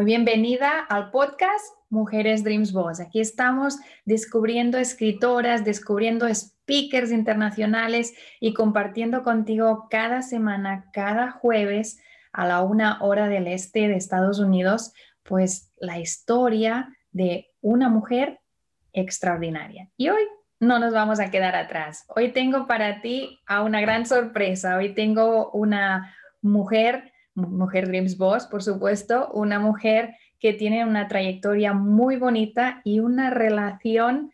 Muy 0.00 0.06
bienvenida 0.06 0.78
al 0.88 1.10
podcast 1.10 1.74
Mujeres 1.90 2.42
Dreams 2.42 2.72
Boss. 2.72 3.00
Aquí 3.00 3.20
estamos 3.20 3.76
descubriendo 4.06 4.78
escritoras, 4.78 5.62
descubriendo 5.62 6.26
speakers 6.34 7.12
internacionales 7.12 8.14
y 8.40 8.54
compartiendo 8.54 9.22
contigo 9.22 9.88
cada 9.90 10.22
semana, 10.22 10.86
cada 10.94 11.32
jueves 11.32 12.00
a 12.32 12.46
la 12.46 12.62
una 12.62 13.02
hora 13.02 13.28
del 13.28 13.46
este 13.46 13.88
de 13.88 13.96
Estados 13.96 14.38
Unidos, 14.38 14.94
pues 15.22 15.70
la 15.76 15.98
historia 15.98 16.96
de 17.12 17.50
una 17.60 17.90
mujer 17.90 18.40
extraordinaria. 18.94 19.90
Y 19.98 20.08
hoy 20.08 20.22
no 20.60 20.78
nos 20.78 20.94
vamos 20.94 21.20
a 21.20 21.30
quedar 21.30 21.54
atrás. 21.54 22.06
Hoy 22.08 22.32
tengo 22.32 22.66
para 22.66 23.02
ti 23.02 23.38
a 23.44 23.62
una 23.62 23.82
gran 23.82 24.06
sorpresa. 24.06 24.78
Hoy 24.78 24.94
tengo 24.94 25.50
una 25.50 26.16
mujer 26.40 27.09
Mujer 27.34 27.88
Dreams 27.88 28.16
Boss, 28.16 28.46
por 28.46 28.62
supuesto, 28.62 29.30
una 29.32 29.58
mujer 29.58 30.16
que 30.38 30.52
tiene 30.52 30.84
una 30.84 31.08
trayectoria 31.08 31.72
muy 31.72 32.16
bonita 32.16 32.80
y 32.84 33.00
una 33.00 33.30
relación 33.30 34.32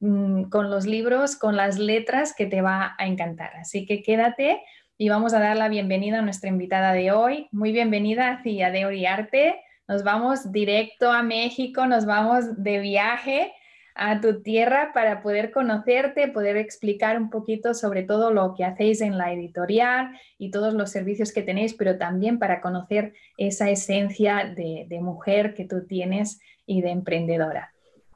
mm, 0.00 0.44
con 0.44 0.70
los 0.70 0.86
libros, 0.86 1.36
con 1.36 1.56
las 1.56 1.78
letras 1.78 2.34
que 2.36 2.46
te 2.46 2.62
va 2.62 2.94
a 2.98 3.06
encantar. 3.06 3.56
Así 3.56 3.86
que 3.86 4.02
quédate 4.02 4.62
y 4.98 5.08
vamos 5.08 5.34
a 5.34 5.40
dar 5.40 5.56
la 5.56 5.68
bienvenida 5.68 6.20
a 6.20 6.22
nuestra 6.22 6.48
invitada 6.48 6.92
de 6.92 7.10
hoy. 7.10 7.48
Muy 7.52 7.72
bienvenida, 7.72 8.40
Cia 8.42 8.70
de 8.70 8.86
Oriarte. 8.86 9.60
Nos 9.88 10.02
vamos 10.02 10.52
directo 10.52 11.10
a 11.10 11.22
México, 11.22 11.86
nos 11.86 12.06
vamos 12.06 12.62
de 12.62 12.80
viaje 12.80 13.52
a 13.96 14.20
tu 14.20 14.42
tierra 14.42 14.90
para 14.92 15.22
poder 15.22 15.50
conocerte, 15.50 16.28
poder 16.28 16.56
explicar 16.56 17.16
un 17.16 17.30
poquito 17.30 17.72
sobre 17.74 18.02
todo 18.02 18.30
lo 18.30 18.54
que 18.54 18.64
hacéis 18.64 19.00
en 19.00 19.16
la 19.16 19.32
editorial 19.32 20.10
y 20.38 20.50
todos 20.50 20.74
los 20.74 20.90
servicios 20.90 21.32
que 21.32 21.42
tenéis, 21.42 21.74
pero 21.74 21.96
también 21.96 22.38
para 22.38 22.60
conocer 22.60 23.14
esa 23.38 23.70
esencia 23.70 24.54
de, 24.54 24.86
mujer 25.00 25.54
que 25.54 25.64
tú 25.64 25.86
tienes 25.86 26.40
y 26.66 26.82
de 26.82 26.90
emprendedora. 26.90 27.72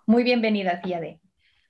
Muy 0.07 0.23
bienvenida, 0.23 0.81
D. 0.85 1.19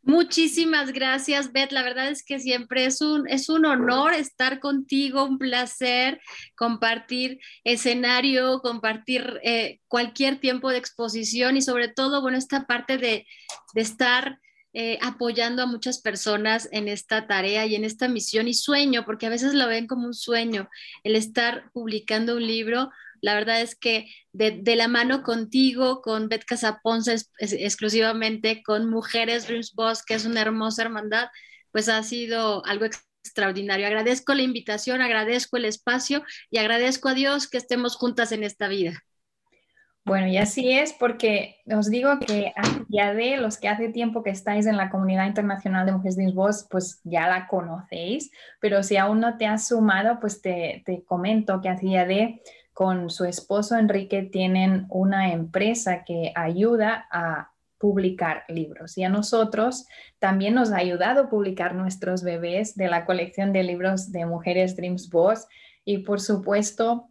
Muchísimas 0.03 0.93
gracias, 0.93 1.53
Beth. 1.53 1.73
La 1.73 1.83
verdad 1.83 2.09
es 2.09 2.25
que 2.25 2.41
siempre 2.41 2.87
es 2.87 3.03
un, 3.03 3.29
es 3.29 3.51
un 3.51 3.67
honor 3.67 4.15
estar 4.15 4.59
contigo, 4.59 5.25
un 5.25 5.39
placer 5.39 6.21
compartir 6.57 7.39
escenario, 7.65 8.61
compartir 8.61 9.41
eh, 9.43 9.81
cualquier 9.89 10.41
tiempo 10.41 10.71
de 10.71 10.79
exposición 10.79 11.59
y 11.59 11.63
sobre 11.63 11.89
todo, 11.89 12.23
bueno, 12.23 12.39
esta 12.39 12.67
parte 12.67 12.97
de, 12.97 13.27
estar 13.75 14.39
eh, 14.73 14.99
apoyando 15.03 15.63
a 15.63 15.67
muchas 15.67 16.01
personas 16.01 16.69
en 16.73 16.89
esta 16.89 17.27
tarea 17.27 17.67
y 17.67 17.75
en 17.75 17.85
esta 17.85 18.09
misión 18.09 18.49
y 18.49 18.55
sueño, 18.55 19.05
porque 19.05 19.27
a 19.27 19.31
veces 19.31 19.53
lo 19.53 19.67
ven 19.67 19.87
como 19.87 20.07
un 20.07 20.15
sueño, 20.15 20.71
el 21.05 21.15
estar 21.15 21.71
publicando 21.73 22.37
un 22.37 22.47
libro 22.47 22.91
la 23.23 23.35
verdad 23.35 23.61
es 23.61 23.75
que 23.75 24.07
de, 24.33 24.63
la 24.77 24.89
mano 24.89 25.23
contigo, 25.23 26.03
con 26.03 26.29
Bet 26.29 26.45
Casaponza 26.45 27.13
exclusivamente, 27.39 28.63
con 28.63 28.89
Mujeres 28.89 29.47
Dreams 29.47 29.75
Boss, 29.75 30.05
que 30.05 30.15
es 30.15 30.25
una 30.25 30.41
hermosa 30.41 30.83
hermandad, 30.83 31.29
pues 31.73 31.89
ha 31.89 32.03
sido 32.03 32.65
algo 32.67 32.87
extraordinario. 32.87 33.87
Agradezco 33.87 34.35
la 34.35 34.43
invitación, 34.43 35.03
agradezco 35.03 35.57
el 35.57 35.65
espacio 35.65 36.23
y 36.51 36.59
agradezco 36.59 37.09
a 37.09 37.15
Dios 37.15 37.49
que 37.49 37.59
estemos 37.59 37.97
juntas 37.97 38.33
en 38.33 38.45
esta 38.45 38.69
vida. 38.69 39.03
Bueno, 40.05 40.27
y 40.27 40.39
así 40.39 40.73
es 40.73 40.95
porque 40.95 41.57
os 41.67 41.91
digo 41.91 42.19
que 42.19 42.53
ya 42.89 43.13
de 43.13 43.37
los 43.37 43.59
que 43.59 43.69
hace 43.69 43.91
tiempo 43.91 44.23
que 44.23 44.31
estáis 44.31 44.67
en 44.67 44.77
la 44.77 44.91
comunidad 44.91 45.27
internacional 45.27 45.85
de 45.85 45.93
Mujeres 45.93 46.17
Dreams 46.17 46.35
Boss, 46.35 46.67
pues 46.71 47.01
ya 47.05 47.29
la 47.29 47.47
conocéis, 47.47 48.31
pero 48.61 48.83
si 48.83 48.97
aún 48.97 49.21
no 49.21 49.37
te 49.37 49.47
has 49.47 49.69
sumado, 49.69 50.19
pues 50.19 50.41
te, 50.41 50.83
te 50.87 51.05
comento 51.05 51.61
que 51.61 51.69
hacía 51.69 52.07
de 52.07 52.43
con 52.73 53.11
su 53.11 53.25
esposo 53.25 53.77
Enrique 53.77 54.23
tienen 54.23 54.87
una 54.89 55.33
empresa 55.33 56.05
que 56.05 56.33
ayuda 56.35 57.07
a 57.11 57.51
publicar 57.79 58.45
libros. 58.49 58.99
Y 58.99 59.05
a 59.05 59.09
nosotros 59.09 59.87
también 60.19 60.55
nos 60.55 60.71
ha 60.71 60.77
ayudado 60.77 61.23
a 61.23 61.31
publicar 61.31 61.75
nuestros 61.75 62.23
bebés 62.23 62.77
de 62.77 62.89
la 62.89 63.07
colección 63.07 63.53
de 63.53 63.63
libros 63.63 64.13
de 64.13 64.27
Mujeres 64.27 64.77
Dreams 64.77 65.09
Boss. 65.09 65.47
Y 65.85 65.99
por 65.99 66.21
supuesto 66.21 67.09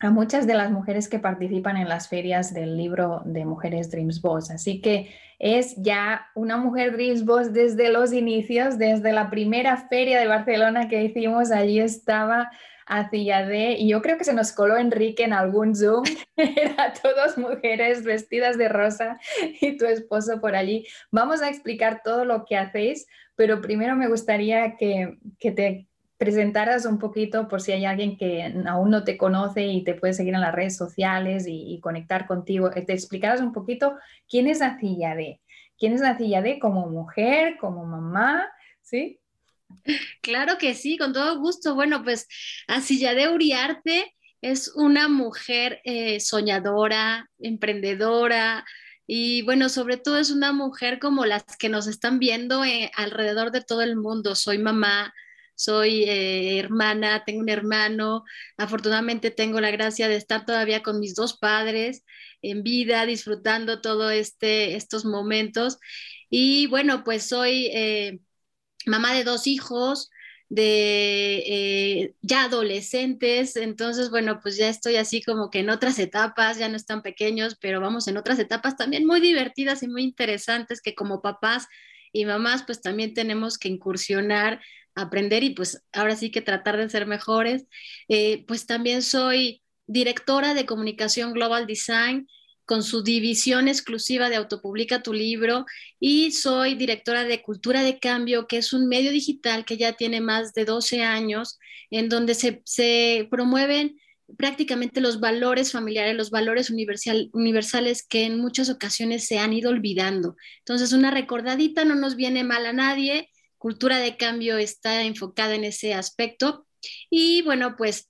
a 0.00 0.10
muchas 0.10 0.46
de 0.46 0.54
las 0.54 0.70
mujeres 0.70 1.08
que 1.08 1.18
participan 1.18 1.76
en 1.76 1.88
las 1.88 2.08
ferias 2.08 2.54
del 2.54 2.76
libro 2.76 3.22
de 3.24 3.44
Mujeres 3.44 3.90
Dreams 3.90 4.20
Boss. 4.20 4.50
Así 4.50 4.80
que 4.80 5.14
es 5.38 5.76
ya 5.76 6.26
una 6.34 6.56
mujer 6.56 6.92
Dreams 6.92 7.24
Boss 7.24 7.52
desde 7.52 7.92
los 7.92 8.12
inicios, 8.12 8.78
desde 8.78 9.12
la 9.12 9.30
primera 9.30 9.76
feria 9.76 10.18
de 10.18 10.26
Barcelona 10.26 10.88
que 10.88 11.04
hicimos, 11.04 11.50
allí 11.50 11.78
estaba 11.78 12.50
hacia 12.90 13.46
de, 13.46 13.72
y 13.72 13.88
yo 13.88 14.02
creo 14.02 14.18
que 14.18 14.24
se 14.24 14.34
nos 14.34 14.52
coló 14.52 14.76
Enrique 14.76 15.22
en 15.22 15.32
algún 15.32 15.76
Zoom, 15.76 16.02
era 16.36 16.92
todas 16.92 17.38
mujeres 17.38 18.04
vestidas 18.04 18.58
de 18.58 18.68
rosa 18.68 19.18
y 19.60 19.76
tu 19.76 19.86
esposo 19.86 20.40
por 20.40 20.56
allí. 20.56 20.86
Vamos 21.12 21.40
a 21.40 21.48
explicar 21.48 22.02
todo 22.04 22.24
lo 22.24 22.44
que 22.44 22.56
hacéis, 22.56 23.06
pero 23.36 23.60
primero 23.60 23.94
me 23.94 24.08
gustaría 24.08 24.76
que, 24.76 25.18
que 25.38 25.52
te 25.52 25.86
presentaras 26.18 26.84
un 26.84 26.98
poquito 26.98 27.48
por 27.48 27.62
si 27.62 27.72
hay 27.72 27.86
alguien 27.86 28.18
que 28.18 28.52
aún 28.66 28.90
no 28.90 29.04
te 29.04 29.16
conoce 29.16 29.64
y 29.68 29.84
te 29.84 29.94
puede 29.94 30.12
seguir 30.12 30.34
en 30.34 30.42
las 30.42 30.54
redes 30.54 30.76
sociales 30.76 31.46
y, 31.48 31.80
conectar 31.80 32.26
contigo, 32.26 32.70
te 32.70 32.92
explicaras 32.92 33.40
un 33.40 33.52
poquito 33.52 33.96
quién 34.28 34.46
es 34.48 34.58
de 34.58 35.40
quién 35.78 35.94
es 35.94 36.02
de 36.02 36.58
como 36.58 36.88
mujer, 36.88 37.56
como 37.58 37.86
mamá, 37.86 38.46
¿sí? 38.82 39.18
Claro 40.22 40.58
que 40.58 40.74
sí, 40.74 40.98
con 40.98 41.12
todo 41.12 41.38
gusto. 41.38 41.74
Bueno, 41.74 42.02
pues 42.04 42.26
de 43.14 43.28
Uriarte 43.28 44.14
es 44.40 44.68
una 44.74 45.08
mujer 45.08 45.80
eh, 45.84 46.20
soñadora, 46.20 47.28
emprendedora 47.38 48.64
y 49.06 49.42
bueno, 49.42 49.68
sobre 49.68 49.96
todo 49.96 50.18
es 50.18 50.30
una 50.30 50.52
mujer 50.52 50.98
como 51.00 51.26
las 51.26 51.44
que 51.58 51.68
nos 51.68 51.86
están 51.88 52.18
viendo 52.18 52.64
eh, 52.64 52.90
alrededor 52.96 53.50
de 53.50 53.62
todo 53.62 53.82
el 53.82 53.96
mundo. 53.96 54.34
Soy 54.36 54.58
mamá, 54.58 55.12
soy 55.56 56.04
eh, 56.04 56.58
hermana, 56.58 57.24
tengo 57.26 57.40
un 57.40 57.48
hermano. 57.48 58.24
Afortunadamente 58.56 59.30
tengo 59.30 59.60
la 59.60 59.70
gracia 59.72 60.08
de 60.08 60.16
estar 60.16 60.46
todavía 60.46 60.82
con 60.82 61.00
mis 61.00 61.14
dos 61.16 61.36
padres 61.38 62.04
en 62.42 62.62
vida, 62.62 63.04
disfrutando 63.04 63.80
todo 63.80 64.10
este, 64.10 64.76
estos 64.76 65.04
momentos. 65.04 65.78
Y 66.30 66.68
bueno, 66.68 67.02
pues 67.04 67.24
soy 67.28 67.68
mamá 68.86 69.14
de 69.14 69.24
dos 69.24 69.46
hijos, 69.46 70.10
de 70.48 71.38
eh, 71.46 72.14
ya 72.22 72.44
adolescentes, 72.44 73.56
entonces, 73.56 74.10
bueno, 74.10 74.40
pues 74.42 74.56
ya 74.56 74.68
estoy 74.68 74.96
así 74.96 75.22
como 75.22 75.48
que 75.48 75.60
en 75.60 75.70
otras 75.70 75.98
etapas, 76.00 76.58
ya 76.58 76.68
no 76.68 76.76
están 76.76 77.02
pequeños, 77.02 77.56
pero 77.60 77.80
vamos 77.80 78.08
en 78.08 78.16
otras 78.16 78.38
etapas 78.40 78.76
también 78.76 79.06
muy 79.06 79.20
divertidas 79.20 79.82
y 79.84 79.88
muy 79.88 80.02
interesantes 80.02 80.82
que 80.82 80.94
como 80.96 81.22
papás 81.22 81.68
y 82.12 82.24
mamás, 82.24 82.64
pues 82.64 82.80
también 82.82 83.14
tenemos 83.14 83.58
que 83.58 83.68
incursionar, 83.68 84.60
aprender 84.96 85.44
y 85.44 85.50
pues 85.50 85.84
ahora 85.92 86.16
sí 86.16 86.32
que 86.32 86.42
tratar 86.42 86.76
de 86.76 86.90
ser 86.90 87.06
mejores. 87.06 87.66
Eh, 88.08 88.44
pues 88.48 88.66
también 88.66 89.02
soy 89.02 89.62
directora 89.86 90.54
de 90.54 90.66
comunicación 90.66 91.32
Global 91.32 91.66
Design 91.66 92.26
con 92.70 92.84
su 92.84 93.02
división 93.02 93.66
exclusiva 93.66 94.30
de 94.30 94.36
Autopublica 94.36 95.02
tu 95.02 95.12
libro 95.12 95.66
y 95.98 96.30
soy 96.30 96.76
directora 96.76 97.24
de 97.24 97.42
Cultura 97.42 97.82
de 97.82 97.98
Cambio, 97.98 98.46
que 98.46 98.58
es 98.58 98.72
un 98.72 98.86
medio 98.86 99.10
digital 99.10 99.64
que 99.64 99.76
ya 99.76 99.94
tiene 99.94 100.20
más 100.20 100.54
de 100.54 100.66
12 100.66 101.02
años, 101.02 101.58
en 101.90 102.08
donde 102.08 102.34
se, 102.36 103.26
promueven 103.28 103.98
prácticamente 104.38 105.00
los 105.00 105.18
valores 105.18 105.72
familiares, 105.72 106.14
los 106.14 106.30
valores 106.30 106.70
universales 106.70 108.06
que 108.06 108.22
en 108.22 108.38
muchas 108.38 108.70
ocasiones 108.70 109.26
se 109.26 109.40
han 109.40 109.52
ido 109.52 109.70
olvidando. 109.70 110.36
Entonces, 110.58 110.92
una 110.92 111.10
recordadita 111.10 111.84
no 111.84 111.96
nos 111.96 112.14
viene 112.14 112.44
mal 112.44 112.66
a 112.66 112.72
nadie. 112.72 113.30
Cultura 113.58 113.98
de 113.98 114.16
cambio 114.16 114.58
está 114.58 115.02
enfocada 115.02 115.56
en 115.56 115.64
ese 115.64 115.92
aspecto. 115.92 116.68
Y 117.10 117.42
bueno, 117.42 117.74
pues 117.76 118.09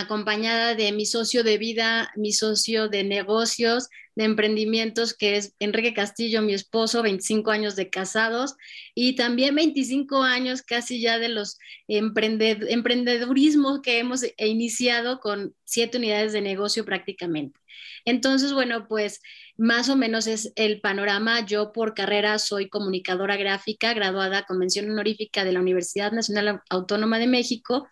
acompañada 0.00 0.74
de 0.74 0.92
mi 0.92 1.06
socio 1.06 1.42
de 1.44 1.58
vida, 1.58 2.10
mi 2.16 2.32
socio 2.32 2.88
de 2.88 3.04
negocios, 3.04 3.88
de 4.16 4.24
emprendimientos, 4.24 5.14
que 5.14 5.36
es 5.36 5.54
Enrique 5.58 5.92
Castillo, 5.92 6.40
mi 6.40 6.54
esposo, 6.54 7.02
25 7.02 7.50
años 7.50 7.76
de 7.76 7.90
casados 7.90 8.56
y 8.94 9.14
también 9.14 9.54
25 9.54 10.22
años 10.22 10.62
casi 10.62 11.00
ya 11.00 11.18
de 11.18 11.28
los 11.28 11.58
emprendedurismos 11.86 13.82
que 13.82 13.98
hemos 13.98 14.22
iniciado 14.38 15.20
con 15.20 15.54
siete 15.64 15.98
unidades 15.98 16.32
de 16.32 16.40
negocio 16.40 16.86
prácticamente. 16.86 17.60
Entonces, 18.06 18.54
bueno, 18.54 18.88
pues 18.88 19.20
más 19.58 19.90
o 19.90 19.96
menos 19.96 20.26
es 20.26 20.52
el 20.56 20.80
panorama. 20.80 21.44
Yo 21.44 21.72
por 21.72 21.92
carrera 21.92 22.38
soy 22.38 22.70
comunicadora 22.70 23.36
gráfica, 23.36 23.92
graduada 23.92 24.44
con 24.44 24.58
mención 24.58 24.90
honorífica 24.90 25.44
de 25.44 25.52
la 25.52 25.60
Universidad 25.60 26.12
Nacional 26.12 26.62
Autónoma 26.70 27.18
de 27.18 27.26
México 27.26 27.86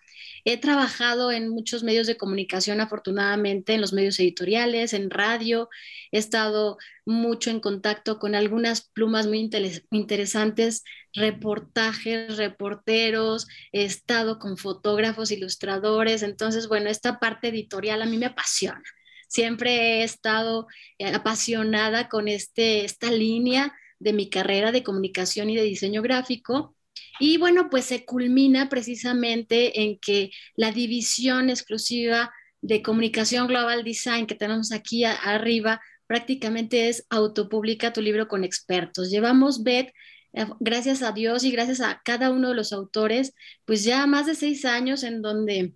He 0.47 0.59
trabajado 0.59 1.33
en 1.33 1.49
muchos 1.49 1.83
medios 1.83 2.07
de 2.07 2.19
comunicación, 2.19 2.81
afortunadamente, 2.81 3.73
en 3.73 3.81
los 3.81 3.95
medios 3.95 4.21
editoriales, 4.21 4.93
en 4.93 5.09
radio. 5.09 5.71
He 6.13 6.19
estado 6.19 6.77
mucho 7.07 7.51
en 7.51 7.61
contacto 7.61 8.19
con 8.19 8.35
algunas 8.35 8.83
plumas 8.83 9.27
muy 9.27 9.51
interesantes, 9.91 10.85
reportajes, 11.15 12.37
reporteros, 12.37 13.47
he 13.73 13.85
estado 13.85 14.39
con 14.39 14.59
fotógrafos, 14.59 15.31
ilustradores. 15.31 16.23
Entonces, 16.23 16.69
bueno, 16.69 16.91
esta 16.91 17.19
parte 17.19 17.49
editorial 17.49 18.03
a 18.03 18.07
mí 18.07 18.19
me 18.19 18.27
apasiona. 18.27 18.83
Siempre 19.29 20.01
he 20.01 20.05
estado 20.05 20.67
eh, 20.99 21.15
apasionada 21.15 22.09
con 22.09 22.29
este, 22.29 22.85
esta 22.85 23.11
línea 23.11 23.75
de 23.99 24.13
mi 24.13 24.29
carrera 24.29 24.73
de 24.73 24.83
comunicación 24.83 25.49
y 25.49 25.57
de 25.57 25.63
diseño 25.63 26.03
gráfico 26.03 26.77
y 27.21 27.39
bueno, 27.39 27.71
pues 27.71 27.85
se 27.85 28.05
culmina 28.05 28.69
precisamente 28.69 29.83
en 29.83 29.99
que 29.99 30.31
la 30.57 30.73
división 30.73 31.51
exclusiva 31.51 32.33
de 32.61 32.83
comunicación 32.83 33.47
global 33.47 33.85
design 33.85 34.27
que 34.27 34.35
tenemos 34.35 34.73
aquí 34.73 35.05
arriba 35.05 35.81
prácticamente 36.07 36.89
es 36.89 37.07
autopublica 37.11 37.93
tu 37.93 38.01
libro 38.01 38.29
con 38.29 38.45
expertos. 38.45 39.11
Llevamos, 39.11 39.63
Beth, 39.63 39.93
eh, 40.33 40.47
gracias 40.61 41.03
a 41.03 41.13
Dios 41.13 41.45
y 41.45 41.51
gracias 41.51 41.81
a 41.81 42.01
cada 42.05 42.31
uno 42.31 42.49
de 42.51 42.55
los 42.55 42.73
autores, 42.73 43.35
pues 43.65 43.85
ya 43.85 44.07
más 44.07 44.27
de 44.27 44.35
seis 44.35 44.65
años 44.65 45.03
en 45.03 45.23
donde 45.23 45.75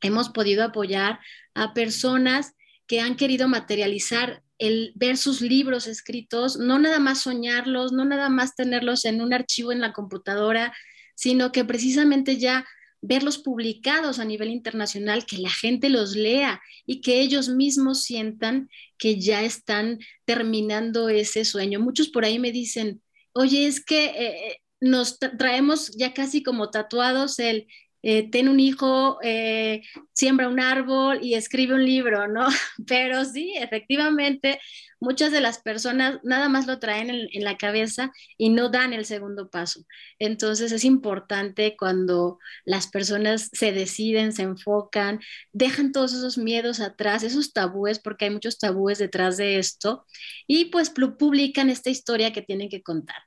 hemos 0.00 0.30
podido 0.30 0.64
apoyar 0.64 1.20
a 1.54 1.74
personas 1.74 2.54
que 2.86 3.00
han 3.00 3.16
querido 3.16 3.48
materializar 3.48 4.42
el 4.60 4.92
ver 4.94 5.16
sus 5.16 5.40
libros 5.40 5.86
escritos, 5.86 6.58
no 6.58 6.78
nada 6.78 6.98
más 6.98 7.22
soñarlos, 7.22 7.92
no 7.92 8.04
nada 8.04 8.28
más 8.28 8.54
tenerlos 8.54 9.06
en 9.06 9.22
un 9.22 9.32
archivo 9.32 9.72
en 9.72 9.80
la 9.80 9.92
computadora, 9.92 10.72
sino 11.14 11.50
que 11.50 11.64
precisamente 11.64 12.36
ya 12.36 12.66
verlos 13.00 13.38
publicados 13.38 14.18
a 14.18 14.26
nivel 14.26 14.50
internacional, 14.50 15.24
que 15.24 15.38
la 15.38 15.48
gente 15.48 15.88
los 15.88 16.14
lea 16.14 16.60
y 16.84 17.00
que 17.00 17.20
ellos 17.20 17.48
mismos 17.48 18.02
sientan 18.02 18.68
que 18.98 19.18
ya 19.18 19.42
están 19.42 19.98
terminando 20.26 21.08
ese 21.08 21.46
sueño. 21.46 21.80
Muchos 21.80 22.10
por 22.10 22.26
ahí 22.26 22.38
me 22.38 22.52
dicen, 22.52 23.02
oye, 23.32 23.66
es 23.66 23.82
que 23.82 24.04
eh, 24.04 24.48
eh, 24.48 24.56
nos 24.80 25.18
traemos 25.18 25.90
ya 25.96 26.12
casi 26.12 26.42
como 26.42 26.70
tatuados 26.70 27.38
el 27.38 27.66
eh, 28.02 28.30
ten 28.30 28.48
un 28.48 28.60
hijo, 28.60 29.18
eh, 29.22 29.82
siembra 30.12 30.48
un 30.48 30.60
árbol 30.60 31.20
y 31.22 31.34
escribe 31.34 31.74
un 31.74 31.84
libro, 31.84 32.28
¿no? 32.28 32.46
Pero 32.86 33.24
sí, 33.24 33.54
efectivamente, 33.56 34.58
muchas 35.00 35.32
de 35.32 35.40
las 35.40 35.58
personas 35.58 36.20
nada 36.22 36.48
más 36.48 36.66
lo 36.66 36.78
traen 36.78 37.10
en, 37.10 37.44
la 37.44 37.56
cabeza 37.56 38.12
y 38.36 38.50
no 38.50 38.68
dan 38.68 38.92
el 38.92 39.04
segundo 39.06 39.50
paso. 39.50 39.84
Entonces 40.18 40.72
es 40.72 40.84
importante 40.84 41.76
cuando 41.76 42.38
las 42.64 42.86
personas 42.86 43.50
se 43.52 43.72
deciden, 43.72 44.32
se 44.32 44.42
enfocan, 44.42 45.20
dejan 45.52 45.92
todos 45.92 46.12
esos 46.12 46.38
miedos 46.38 46.80
atrás, 46.80 47.22
esos 47.22 47.52
tabúes, 47.52 47.98
porque 47.98 48.26
hay 48.26 48.30
muchos 48.30 48.58
tabúes 48.58 48.98
detrás 48.98 49.36
de 49.36 49.58
esto, 49.58 50.06
y 50.46 50.66
pues 50.66 50.90
publican 50.90 51.70
esta 51.70 51.90
historia 51.90 52.32
que 52.32 52.42
tienen 52.42 52.68
que 52.68 52.82
contar. 52.82 53.22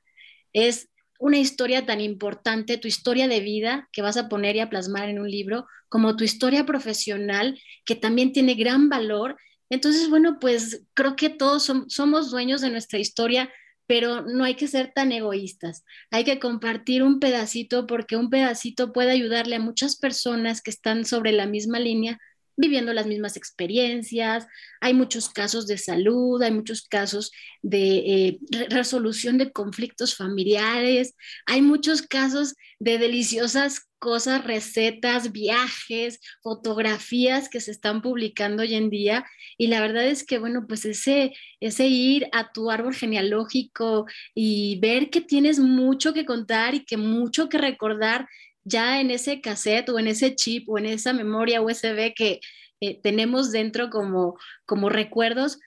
Es 0.53 0.89
una 1.23 1.37
historia 1.37 1.85
tan 1.85 2.01
importante, 2.01 2.77
tu 2.77 2.89
historia 2.89 3.29
de 3.29 3.39
vida 3.39 3.87
que 3.93 4.01
vas 4.01 4.17
a 4.17 4.27
poner 4.27 4.57
y 4.57 4.59
a 4.59 4.69
plasmar 4.69 5.07
en 5.07 5.19
un 5.19 5.31
libro, 5.31 5.65
como 5.87 6.17
tu 6.17 6.25
historia 6.25 6.65
profesional, 6.65 7.57
que 7.85 7.95
también 7.95 8.33
tiene 8.33 8.55
gran 8.55 8.89
valor. 8.89 9.37
Entonces, 9.69 10.09
bueno, 10.09 10.37
pues 10.41 10.83
creo 10.93 11.15
que 11.15 11.29
todos 11.29 11.71
somos 11.87 12.29
dueños 12.29 12.59
de 12.59 12.71
nuestra 12.71 12.99
historia, 12.99 13.49
pero 13.87 14.23
no 14.23 14.43
hay 14.43 14.55
que 14.55 14.67
ser 14.67 14.91
tan 14.93 15.13
egoístas. 15.13 15.85
Hay 16.11 16.25
que 16.25 16.39
compartir 16.39 17.03
un 17.03 17.21
pedacito 17.21 17.87
porque 17.87 18.17
un 18.17 18.29
pedacito 18.29 18.91
puede 18.91 19.11
ayudarle 19.11 19.55
a 19.55 19.61
muchas 19.61 19.95
personas 19.95 20.61
que 20.61 20.71
están 20.71 21.05
sobre 21.05 21.31
la 21.31 21.45
misma 21.45 21.79
línea 21.79 22.19
viviendo 22.55 22.93
las 22.93 23.05
mismas 23.05 23.37
experiencias, 23.37 24.45
hay 24.81 24.93
muchos 24.93 25.29
casos 25.29 25.67
de 25.67 25.77
salud, 25.77 26.41
hay 26.41 26.51
muchos 26.51 26.87
casos 26.87 27.31
de 27.61 27.97
eh, 27.97 28.39
resolución 28.69 29.37
de 29.37 29.51
conflictos 29.51 30.15
familiares, 30.15 31.15
hay 31.45 31.61
muchos 31.61 32.01
casos 32.01 32.55
de 32.79 32.97
deliciosas 32.97 33.87
cosas, 34.03 34.43
recetas, 34.43 35.31
viajes, 35.31 36.19
fotografías 36.41 37.47
que 37.47 37.61
se 37.61 37.71
están 37.71 38.01
publicando 38.01 38.63
hoy 38.63 38.75
en 38.75 38.89
día. 38.89 39.25
Y 39.57 39.67
la 39.67 39.79
verdad 39.79 40.05
es 40.05 40.25
que, 40.25 40.39
bueno, 40.39 40.65
pues 40.67 40.83
ese, 40.83 41.33
ese 41.61 41.87
ir 41.87 42.27
a 42.33 42.51
tu 42.51 42.69
árbol 42.69 42.93
genealógico 42.93 44.05
y 44.35 44.77
ver 44.81 45.09
que 45.09 45.21
tienes 45.21 45.57
mucho 45.57 46.13
que 46.13 46.25
contar 46.25 46.75
y 46.75 46.83
que 46.83 46.97
mucho 46.97 47.47
que 47.47 47.57
recordar 47.57 48.27
ya 48.63 49.01
en 49.01 49.11
ese 49.11 49.41
cassette 49.41 49.89
o 49.89 49.99
en 49.99 50.07
ese 50.07 50.35
chip 50.35 50.69
o 50.69 50.77
en 50.77 50.85
esa 50.85 51.13
memoria 51.13 51.61
USB 51.61 52.13
que 52.15 52.39
eh, 52.81 52.99
tenemos 53.01 53.51
dentro 53.51 53.89
como, 53.89 54.37
como 54.65 54.89
recuerdos, 54.89 55.59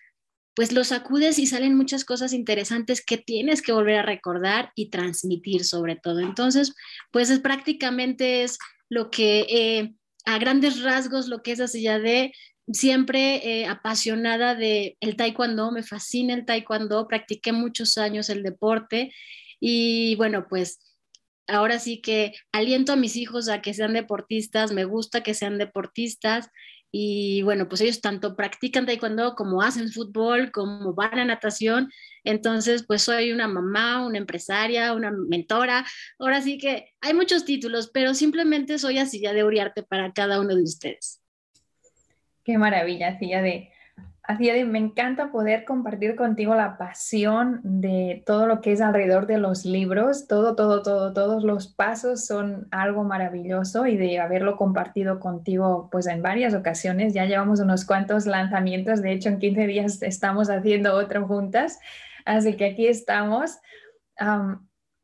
pues 0.55 0.73
los 0.73 0.93
acudes 0.93 1.39
y 1.39 1.47
salen 1.47 1.77
muchas 1.77 2.05
cosas 2.05 2.33
interesantes 2.33 3.05
que 3.05 3.19
tienes 3.19 3.61
que 3.61 3.73
volver 3.73 3.99
a 3.99 4.03
recordar 4.03 4.73
y 4.75 4.89
transmitir 4.89 5.65
sobre 5.65 5.97
todo. 5.97 6.21
Entonces, 6.21 6.75
pues 7.11 7.29
es 7.29 7.41
prácticamente 7.41 8.43
es 8.43 8.59
lo 8.89 9.11
que 9.11 9.47
eh, 9.49 9.95
a 10.25 10.39
grandes 10.39 10.83
rasgos 10.83 11.29
lo 11.29 11.43
que 11.43 11.53
es 11.53 11.61
así 11.61 11.83
ya 11.83 11.99
de 11.99 12.33
siempre 12.73 13.61
eh, 13.63 13.67
apasionada 13.67 14.55
de 14.55 14.97
el 15.01 15.17
taekwondo, 15.17 15.71
me 15.71 15.83
fascina 15.83 16.35
el 16.35 16.45
taekwondo, 16.47 17.07
practiqué 17.07 17.53
muchos 17.53 17.97
años 17.99 18.29
el 18.29 18.43
deporte 18.43 19.13
y 19.61 20.17
bueno, 20.17 20.47
pues 20.49 20.81
ahora 21.47 21.79
sí 21.79 22.01
que 22.01 22.35
aliento 22.53 22.93
a 22.93 22.97
mis 22.97 23.17
hijos 23.17 23.49
a 23.49 23.63
que 23.63 23.75
sean 23.75 23.93
deportistas, 23.93 24.73
me 24.73 24.85
gusta 24.85 25.23
que 25.23 25.35
sean 25.35 25.59
deportistas 25.59 26.51
y 26.93 27.43
bueno, 27.43 27.69
pues 27.69 27.81
ellos 27.81 28.01
tanto 28.01 28.37
practican 28.37 28.87
taekwondo 28.87 29.35
como 29.35 29.61
hacen 29.61 29.91
fútbol, 29.91 30.51
como 30.51 30.95
van 30.95 31.19
a 31.19 31.25
natación, 31.25 31.91
entonces 32.25 32.85
pues 32.87 33.03
soy 33.03 33.33
una 33.33 33.49
mamá, 33.49 34.07
una 34.07 34.19
empresaria, 34.19 34.93
una 34.93 35.11
mentora, 35.11 35.85
ahora 36.19 36.41
sí 36.41 36.59
que 36.59 36.95
hay 37.01 37.13
muchos 37.13 37.45
títulos, 37.45 37.91
pero 37.93 38.15
simplemente 38.15 38.79
soy 38.79 38.99
así 38.99 39.21
ya 39.21 39.33
de 39.33 39.45
Uriarte 39.45 39.83
para 39.83 40.13
cada 40.13 40.41
uno 40.41 40.55
de 40.55 40.63
ustedes. 40.63 41.21
Qué 42.45 42.57
maravilla, 42.59 43.09
así 43.09 43.29
de 43.29 43.73
Así 44.27 44.51
me 44.65 44.81
encanta 44.81 45.31
poder 45.31 45.65
compartir 45.65 46.17
contigo 46.17 46.57
la 46.57 46.77
pasión 46.77 47.61
de 47.63 48.25
todo 48.27 48.49
lo 48.49 48.61
que 48.61 48.73
es 48.73 48.81
alrededor 48.81 49.29
de 49.29 49.39
los 49.39 49.65
libros. 49.65 50.27
Todo, 50.27 50.57
todo, 50.57 50.83
todo, 50.83 51.13
todos 51.13 51.45
los 51.45 51.69
pasos 51.69 52.27
son 52.27 52.67
algo 52.73 53.05
maravilloso 53.05 53.87
y 53.87 53.97
de 53.97 54.19
haberlo 54.19 54.57
compartido 54.57 55.21
contigo 55.21 55.89
pues 55.93 56.09
en 56.09 56.23
varias 56.23 56.55
ocasiones. 56.55 57.15
Ya 57.15 57.25
llevamos 57.25 57.61
unos 57.61 57.85
cuantos 57.85 58.27
lanzamientos. 58.27 59.01
De 59.01 59.13
hecho, 59.13 59.29
en 59.29 59.39
15 59.39 59.67
días 59.69 60.03
estamos 60.03 60.51
haciendo 60.51 60.97
otro 60.97 61.25
juntas. 61.29 61.79
Así 62.25 62.57
que 62.57 62.65
aquí 62.65 62.89
estamos. 62.89 63.61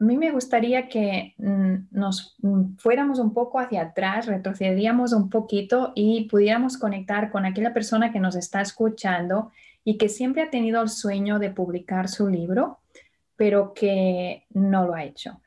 A 0.03 0.05
mí 0.05 0.19
me 0.19 0.33
gustaría 0.33 0.89
que 0.89 1.37
mm, 1.39 1.75
nos 1.93 2.37
mm, 2.43 2.75
fuéramos 2.79 3.21
un 3.21 3.33
poco 3.33 3.61
hacia 3.61 3.83
atrás, 3.83 4.27
retrocedíamos 4.27 5.13
un 5.13 5.31
poquito 5.31 5.93
y 5.95 6.25
pudiéramos 6.25 6.77
conectar 6.77 7.31
con 7.31 7.47
aquella 7.47 7.73
persona 7.73 8.11
que 8.11 8.19
nos 8.19 8.35
está 8.35 8.61
escuchando 8.61 9.53
y 9.85 9.99
que 9.99 10.09
siempre 10.09 10.43
ha 10.43 10.51
tenido 10.51 10.83
el 10.83 10.89
sueño 10.89 11.39
de 11.39 11.51
publicar 11.51 12.09
su 12.09 12.29
libro, 12.29 12.81
pero 13.37 13.75
que 13.75 14.45
no 14.51 14.89
lo 14.89 14.95
ha 14.95 15.05
hecho. 15.05 15.41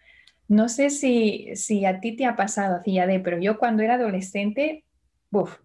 No 0.48 0.70
sé 0.70 0.90
si, 0.90 1.86
a 1.86 2.00
ti 2.00 2.16
te 2.16 2.26
ha 2.26 2.38
pasado, 2.38 2.82
de, 2.86 3.20
pero 3.22 3.38
yo 3.38 3.60
cuando 3.60 3.84
era 3.84 3.96
adolescente, 3.96 4.86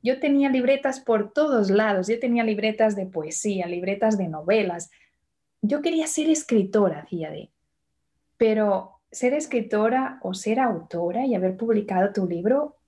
yo 0.03 0.19
tenía 0.19 0.49
libretas 0.49 0.99
por 0.99 1.33
todos 1.33 1.71
lados, 1.71 2.09
yo 2.09 2.19
tenía 2.19 2.43
libretas 2.43 2.97
de 2.97 3.07
poesía, 3.07 3.67
libretas 3.67 4.19
de 4.19 4.27
novelas. 4.27 4.91
Yo 5.63 5.81
quería 5.81 6.09
ser 6.09 6.29
escritora, 6.29 7.07
de 7.09 7.51
pero 8.41 9.03
ser 9.13 9.35
escritora 9.35 10.19
o 10.23 10.33
ser 10.33 10.61
autora 10.61 11.27
y 11.27 11.35
haber 11.35 11.59
publicado 11.59 12.11
tu 12.11 12.27
libro, 12.27 12.79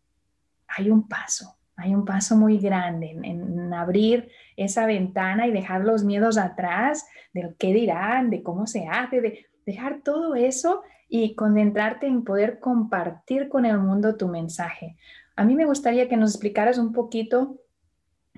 hay 0.67 0.89
un 0.89 1.07
paso. 1.07 1.59
hay 1.77 1.95
un 1.95 2.07
paso 2.07 2.37
muy 2.37 2.57
grande 2.57 3.11
en, 3.11 3.75
abrir 3.75 4.31
esa 4.57 4.87
ventana 4.87 5.47
y 5.47 5.53
dejar 5.53 5.85
los 5.85 6.05
miedos 6.05 6.39
atrás 6.39 7.07
del 7.35 7.55
qué 7.59 7.75
dirán, 7.75 8.31
de 8.31 8.43
cómo 8.43 8.67
se 8.67 8.87
hace, 8.87 9.21
de 9.21 9.47
dejar 9.67 10.01
todo 10.03 10.35
eso 10.37 10.81
y 11.07 11.35
concentrarte 11.35 12.07
en 12.07 12.25
poder 12.25 12.59
compartir 12.59 13.51
con 13.51 13.67
el 13.67 13.79
mundo 13.79 14.17
tu 14.17 14.29
mensaje. 14.29 14.97
A 15.37 15.45
mí 15.45 15.55
me 15.55 15.67
gustaría 15.67 16.09
que 16.09 16.17
nos 16.17 16.31
explicaras 16.31 16.79
un 16.79 16.95
poquito 16.95 17.59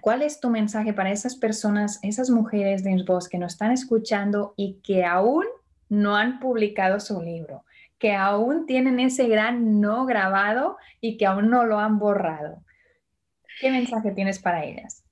cuál 0.00 0.22
es 0.22 0.40
tu 0.40 0.50
mensaje 0.50 0.92
para 0.92 1.12
esas 1.12 1.36
personas, 1.36 2.00
esas 2.02 2.28
mujeres 2.28 2.82
de 2.82 3.04
voz 3.06 3.28
que 3.28 3.38
nos 3.38 3.52
están 3.52 3.70
escuchando 3.70 4.52
y 4.56 4.80
que 4.82 5.04
aún 5.04 5.44
no 5.88 6.16
han 6.16 6.40
publicado 6.40 7.00
su 7.00 7.20
libro, 7.22 7.64
que 7.98 8.14
aún 8.14 8.66
tienen 8.66 9.00
ese 9.00 9.28
gran 9.28 9.80
no 9.80 10.06
grabado 10.06 10.76
y 11.00 11.16
que 11.16 11.26
aún 11.26 11.50
no 11.50 11.64
lo 11.64 11.78
han 11.78 11.98
borrado. 11.98 12.62
¿Qué 13.60 13.70
mensaje 13.70 14.10
tienes 14.12 14.38
para 14.38 14.64
ellas? 14.64 15.04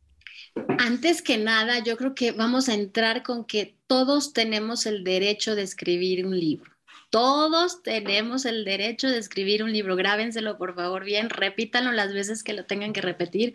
Antes 0.79 1.23
que 1.23 1.39
nada, 1.39 1.79
yo 1.79 1.97
creo 1.97 2.15
que 2.15 2.33
vamos 2.33 2.69
a 2.69 2.75
entrar 2.75 3.23
con 3.23 3.45
que 3.45 3.77
todos 3.87 4.33
tenemos 4.33 4.87
el 4.87 5.05
derecho 5.05 5.55
de 5.55 5.63
escribir 5.63 6.27
un 6.27 6.39
libro. 6.39 6.73
Todos 7.11 7.83
tenemos 7.83 8.45
el 8.45 8.65
derecho 8.65 9.09
de 9.09 9.19
escribir 9.19 9.63
un 9.63 9.73
libro. 9.73 9.97
Grábenselo, 9.97 10.59
por 10.59 10.75
favor, 10.75 11.05
bien, 11.05 11.31
repítanlo 11.31 11.93
las 11.93 12.13
veces 12.13 12.43
que 12.43 12.55
lo 12.55 12.65
tengan 12.65 12.93
que 12.93 13.03
repetir, 13.03 13.55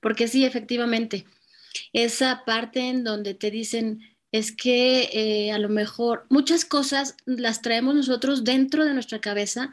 porque 0.00 0.28
sí, 0.28 0.44
efectivamente, 0.44 1.24
esa 1.92 2.44
parte 2.44 2.80
en 2.88 3.04
donde 3.04 3.34
te 3.34 3.50
dicen, 3.50 4.00
es 4.36 4.52
que 4.52 5.10
eh, 5.12 5.52
a 5.52 5.58
lo 5.58 5.68
mejor 5.68 6.26
muchas 6.28 6.64
cosas 6.64 7.16
las 7.24 7.62
traemos 7.62 7.94
nosotros 7.94 8.44
dentro 8.44 8.84
de 8.84 8.94
nuestra 8.94 9.20
cabeza, 9.20 9.70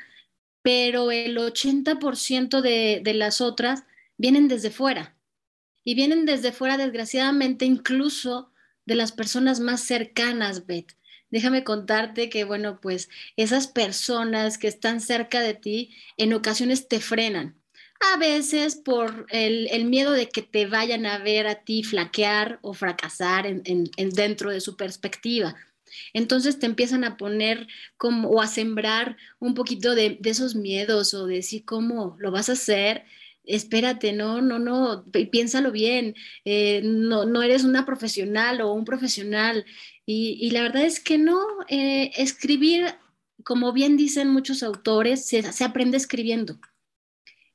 pero 0.61 1.11
el 1.11 1.37
80% 1.37 2.61
de, 2.61 3.01
de 3.03 3.13
las 3.13 3.41
otras 3.41 3.83
vienen 4.17 4.47
desde 4.47 4.71
fuera. 4.71 5.15
Y 5.83 5.95
vienen 5.95 6.25
desde 6.25 6.51
fuera, 6.51 6.77
desgraciadamente, 6.77 7.65
incluso 7.65 8.51
de 8.85 8.95
las 8.95 9.11
personas 9.11 9.59
más 9.59 9.81
cercanas, 9.81 10.65
Beth. 10.65 10.95
Déjame 11.29 11.63
contarte 11.63 12.29
que, 12.29 12.43
bueno, 12.43 12.79
pues 12.79 13.09
esas 13.35 13.67
personas 13.67 14.57
que 14.57 14.67
están 14.67 15.01
cerca 15.01 15.41
de 15.41 15.55
ti 15.55 15.95
en 16.15 16.33
ocasiones 16.33 16.87
te 16.87 16.99
frenan. 16.99 17.62
A 18.11 18.17
veces 18.17 18.75
por 18.75 19.25
el, 19.29 19.85
miedo 19.85 20.11
de 20.11 20.29
que 20.29 20.41
te 20.41 20.65
vayan 20.65 21.05
a 21.05 21.19
ver 21.19 21.47
a 21.47 21.63
ti 21.63 21.83
flaquear 21.83 22.59
o 22.61 22.73
fracasar 22.73 23.47
en, 23.47 23.89
dentro 24.13 24.51
de 24.51 24.61
su 24.61 24.75
perspectiva. 24.75 25.55
Entonces 26.13 26.59
te 26.59 26.65
empiezan 26.65 27.03
a 27.03 27.17
poner 27.17 27.67
como, 27.97 28.29
o 28.29 28.41
a 28.41 28.47
sembrar 28.47 29.15
un 29.39 29.53
poquito 29.53 29.95
de, 29.95 30.19
esos 30.23 30.55
miedos 30.55 31.13
o 31.13 31.27
de 31.27 31.35
decir 31.35 31.65
cómo 31.65 32.15
lo 32.19 32.31
vas 32.31 32.49
a 32.49 32.53
hacer 32.53 33.05
espérate, 33.45 34.13
no, 34.13 34.41
no, 34.41 34.57
no, 34.57 35.03
piénsalo 35.31 35.71
bien, 35.71 36.15
eh, 36.45 36.81
no, 36.83 37.25
no 37.25 37.43
eres 37.43 37.65
una 37.65 37.85
profesional 37.85 38.61
o 38.61 38.71
un 38.73 38.85
profesional. 38.85 39.65
Y, 40.05 40.49
la 40.51 40.61
verdad 40.61 40.83
es 40.83 40.99
que 40.99 41.17
no, 41.17 41.39
eh, 41.67 42.11
escribir, 42.15 42.85
como 43.43 43.73
bien 43.73 43.97
dicen 43.97 44.29
muchos 44.29 44.63
autores, 44.63 45.25
se, 45.25 45.43
aprende 45.63 45.97
escribiendo. 45.97 46.57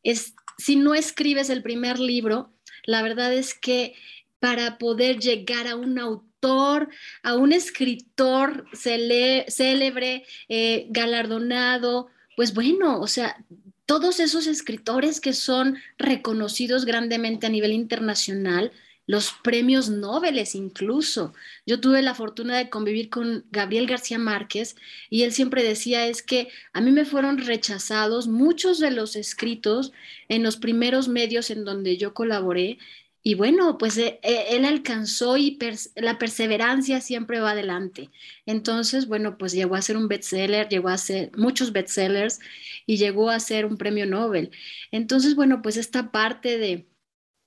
Es, 0.03 0.35
si 0.57 0.77
no 0.77 0.95
escribes 0.95 1.51
el 1.51 1.63
primer 1.63 1.99
libro, 1.99 2.53
la 2.85 3.03
verdad 3.03 3.33
es 3.33 3.55
que 3.55 3.95
para 4.41 4.79
poder 4.79 5.19
llegar 5.19 5.67
a 5.67 5.77
un 5.77 5.99
autor, 5.99 6.89
a 7.23 7.35
un 7.35 7.53
escritor 7.53 8.65
célebre, 8.73 10.25
eh, 10.49 10.87
galardonado, 10.91 12.09
pues 12.37 12.55
bueno, 12.55 13.01
o 13.01 13.07
sea, 13.07 13.37
todos 13.85 14.21
esos 14.21 14.47
escritores 14.47 15.21
que 15.21 15.33
son 15.33 15.79
reconocidos 15.99 16.85
grandemente 16.85 17.47
a 17.47 17.51
nivel 17.51 17.73
internacional, 17.73 18.71
los 19.09 19.33
premios 19.43 19.89
Nobel 19.89 20.39
incluso. 20.53 21.33
Yo 21.67 21.81
tuve 21.81 22.03
la 22.03 22.15
fortuna 22.15 22.59
de 22.59 22.69
convivir 22.69 23.09
con 23.09 23.47
Gabriel 23.51 23.87
García 23.87 24.19
Márquez 24.19 24.77
y 25.09 25.23
él 25.23 25.33
siempre 25.33 25.63
decía 25.63 26.07
es 26.07 26.23
que 26.23 26.49
a 26.75 26.83
mí 26.83 26.93
me 26.93 27.07
fueron 27.07 27.39
rechazados 27.39 28.29
muchos 28.29 28.79
de 28.79 28.91
los 28.91 29.17
escritos 29.17 29.93
en 30.29 30.43
los 30.43 30.59
primeros 30.59 31.09
medios 31.09 31.51
en 31.51 31.65
donde 31.65 31.97
yo 31.97 32.13
colaboré 32.13 32.79
y 33.23 33.35
bueno, 33.35 33.79
pues 33.79 33.97
eh, 33.99 34.21
eh, 34.23 34.45
él 34.51 34.65
alcanzó 34.65 35.37
y 35.39 35.59
la 35.97 36.19
perseverancia 36.19 37.01
siempre 37.01 37.41
va 37.41 37.53
adelante. 37.53 38.11
Entonces, 38.47 39.07
bueno, 39.09 39.39
pues 39.39 39.53
llegó 39.53 39.75
a 39.75 39.83
ser 39.83 39.97
un 39.97 40.09
bestseller, 40.09 40.69
llegó 40.69 40.89
a 40.89 40.99
ser 40.99 41.31
muchos 41.37 41.73
bestsellers 41.73 42.41
y 42.87 42.97
llegó 42.99 43.31
a 43.31 43.41
ser 43.41 43.67
un 43.67 43.77
premio 43.77 44.07
Nobel. 44.07 44.51
Entonces, 44.93 45.35
bueno, 45.35 45.63
pues 45.63 45.77
esta 45.77 46.11
parte 46.13 46.59
de, 46.59 46.87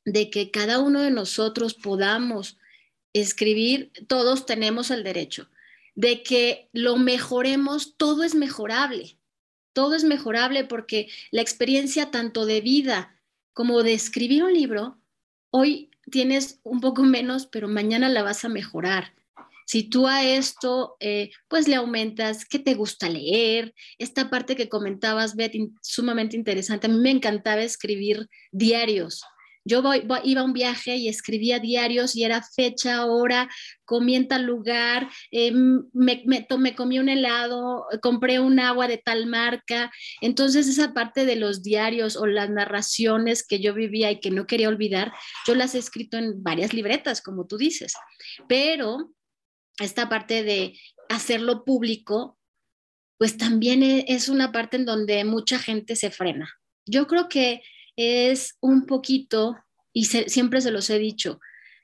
de 0.05 0.29
que 0.29 0.51
cada 0.51 0.79
uno 0.79 1.01
de 1.01 1.11
nosotros 1.11 1.73
podamos 1.73 2.57
escribir, 3.13 3.91
todos 4.07 4.45
tenemos 4.45 4.91
el 4.91 5.03
derecho. 5.03 5.49
De 5.95 6.23
que 6.23 6.69
lo 6.71 6.97
mejoremos, 6.97 7.95
todo 7.97 8.23
es 8.23 8.35
mejorable. 8.35 9.17
Todo 9.73 9.95
es 9.95 10.03
mejorable 10.03 10.65
porque 10.65 11.07
la 11.31 11.41
experiencia 11.41 12.11
tanto 12.11 12.45
de 12.45 12.61
vida 12.61 13.15
como 13.53 13.83
de 13.83 13.93
escribir 13.93 14.43
un 14.43 14.53
libro 14.53 14.97
hoy 15.51 15.91
tienes 16.09 16.59
un 16.63 16.81
poco 16.81 17.03
menos, 17.03 17.45
pero 17.45 17.67
mañana 17.67 18.09
la 18.09 18.23
vas 18.23 18.43
a 18.43 18.49
mejorar. 18.49 19.13
Si 19.65 19.83
tú 19.83 20.07
a 20.07 20.25
esto, 20.25 20.97
eh, 20.99 21.31
pues 21.47 21.67
le 21.67 21.75
aumentas 21.75 22.43
qué 22.45 22.59
te 22.59 22.73
gusta 22.73 23.07
leer, 23.07 23.73
esta 23.97 24.29
parte 24.29 24.55
que 24.55 24.67
comentabas, 24.67 25.35
Beth, 25.35 25.53
sumamente 25.81 26.35
interesante. 26.35 26.87
A 26.87 26.89
mí 26.89 26.97
me 26.97 27.11
encantaba 27.11 27.61
escribir 27.61 28.27
diarios. 28.51 29.23
Yo 29.63 29.83
iba 30.23 30.41
a 30.41 30.43
un 30.43 30.53
viaje 30.53 30.95
y 30.95 31.07
escribía 31.07 31.59
diarios 31.59 32.15
y 32.15 32.23
era 32.23 32.41
fecha, 32.41 33.05
hora, 33.05 33.49
comí 33.85 34.15
en 34.15 34.27
tal 34.27 34.43
lugar, 34.43 35.09
eh, 35.31 35.51
me, 35.51 36.23
me, 36.25 36.75
comí 36.75 36.97
un 36.97 37.09
helado, 37.09 37.85
compré 38.01 38.39
un 38.39 38.59
agua 38.59 38.87
de 38.87 38.97
tal 38.97 39.27
marca. 39.27 39.91
Entonces 40.19 40.67
esa 40.67 40.93
parte 40.93 41.25
de 41.25 41.35
los 41.35 41.61
diarios 41.61 42.15
o 42.15 42.25
las 42.25 42.49
narraciones 42.49 43.45
que 43.45 43.59
yo 43.59 43.73
vivía 43.73 44.11
y 44.11 44.19
que 44.19 44.31
no 44.31 44.47
quería 44.47 44.69
olvidar, 44.69 45.13
yo 45.45 45.53
las 45.53 45.75
he 45.75 45.79
escrito 45.79 46.17
en 46.17 46.41
varias 46.41 46.73
libretas, 46.73 47.21
como 47.21 47.45
tú 47.45 47.57
dices. 47.57 47.93
Pero 48.47 49.13
esta 49.79 50.09
parte 50.09 50.43
de 50.43 50.79
hacerlo 51.09 51.63
público, 51.63 52.39
pues 53.17 53.37
también 53.37 53.83
e, 53.83 54.05
es 54.07 54.29
una 54.29 54.51
parte 54.51 54.77
en 54.77 54.85
donde 54.85 55.23
mucha 55.23 55.59
gente 55.59 55.95
se 55.95 56.09
frena. 56.09 56.49
Yo 56.87 57.05
creo 57.05 57.29
que 57.29 57.61
es 58.01 58.57
un 58.59 58.85
poquito, 58.85 59.57
y 59.93 60.05
siempre 60.05 60.61
se 60.61 60.71
los 60.71 60.89
he 60.89 60.99
dicho, 60.99 61.39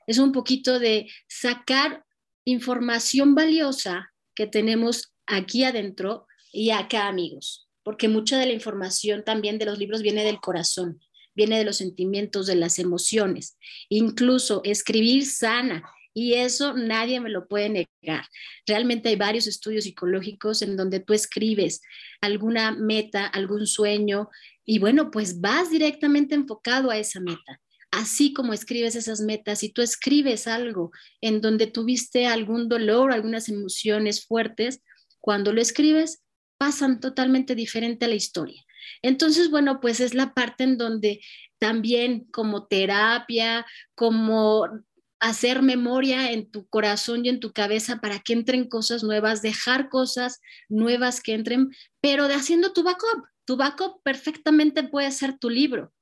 es 0.06 0.18
un 0.18 0.32
poquito 0.32 0.78
de 0.78 1.10
sacar 1.28 2.04
información 2.44 3.34
valiosa 3.34 4.12
que 4.34 4.46
tenemos 4.46 5.12
aquí 5.26 5.64
adentro 5.64 6.26
y 6.52 6.70
acá, 6.70 7.08
amigos, 7.08 7.68
porque 7.82 8.08
mucha 8.08 8.38
de 8.38 8.46
la 8.46 8.52
información 8.52 9.22
también 9.24 9.58
de 9.58 9.66
los 9.66 9.78
libros 9.78 10.02
viene 10.02 10.24
del 10.24 10.40
corazón, 10.40 11.00
viene 11.34 11.58
de 11.58 11.64
los 11.64 11.76
sentimientos, 11.76 12.46
de 12.46 12.54
las 12.54 12.78
emociones. 12.78 13.58
Incluso 13.88 14.62
escribir 14.64 15.26
sana, 15.26 15.84
y 16.20 16.34
eso 16.34 16.74
nadie 16.74 17.20
me 17.20 17.30
lo 17.30 17.46
puede 17.46 17.68
negar. 17.68 18.26
Realmente 18.66 19.08
hay 19.08 19.14
varios 19.14 19.46
estudios 19.46 19.84
psicológicos 19.84 20.62
en 20.62 20.76
donde 20.76 20.98
tú 20.98 21.12
escribes 21.12 21.80
alguna 22.20 22.72
meta, 22.72 23.24
algún 23.24 23.68
sueño, 23.68 24.28
y 24.64 24.80
bueno, 24.80 25.12
pues 25.12 25.40
vas 25.40 25.70
directamente 25.70 26.34
enfocado 26.34 26.90
a 26.90 26.98
esa 26.98 27.20
meta. 27.20 27.60
Así 27.92 28.32
como 28.32 28.52
escribes 28.52 28.96
esas 28.96 29.20
metas, 29.20 29.62
y 29.62 29.68
tú 29.68 29.80
escribes 29.80 30.48
algo 30.48 30.90
en 31.20 31.40
donde 31.40 31.68
tuviste 31.68 32.26
algún 32.26 32.68
dolor, 32.68 33.12
algunas 33.12 33.48
emociones 33.48 34.26
fuertes, 34.26 34.82
cuando 35.20 35.52
lo 35.52 35.60
escribes, 35.60 36.24
pasan 36.58 36.98
totalmente 36.98 37.54
diferente 37.54 38.06
a 38.06 38.08
la 38.08 38.16
historia. 38.16 38.60
Entonces, 39.02 39.50
bueno, 39.52 39.80
pues 39.80 40.00
es 40.00 40.14
la 40.14 40.34
parte 40.34 40.64
en 40.64 40.78
donde 40.78 41.20
también 41.58 42.24
como 42.32 42.66
terapia, 42.66 43.64
como 43.94 44.66
hacer 45.20 45.62
memoria 45.62 46.32
en 46.32 46.50
tu 46.50 46.66
corazón 46.68 47.24
y 47.24 47.28
en 47.28 47.40
tu 47.40 47.52
cabeza 47.52 48.00
para 48.00 48.20
que 48.20 48.32
entren 48.32 48.68
cosas 48.68 49.02
nuevas, 49.02 49.42
dejar 49.42 49.88
cosas 49.88 50.40
nuevas 50.68 51.20
que 51.20 51.34
entren, 51.34 51.70
pero 52.00 52.28
de 52.28 52.34
haciendo 52.34 52.72
tu 52.72 52.82
backup. 52.82 53.24
Tu 53.44 53.56
backup 53.56 54.02
perfectamente 54.02 54.82
puede 54.84 55.10
ser 55.10 55.38
tu 55.38 55.50
libro. 55.50 55.92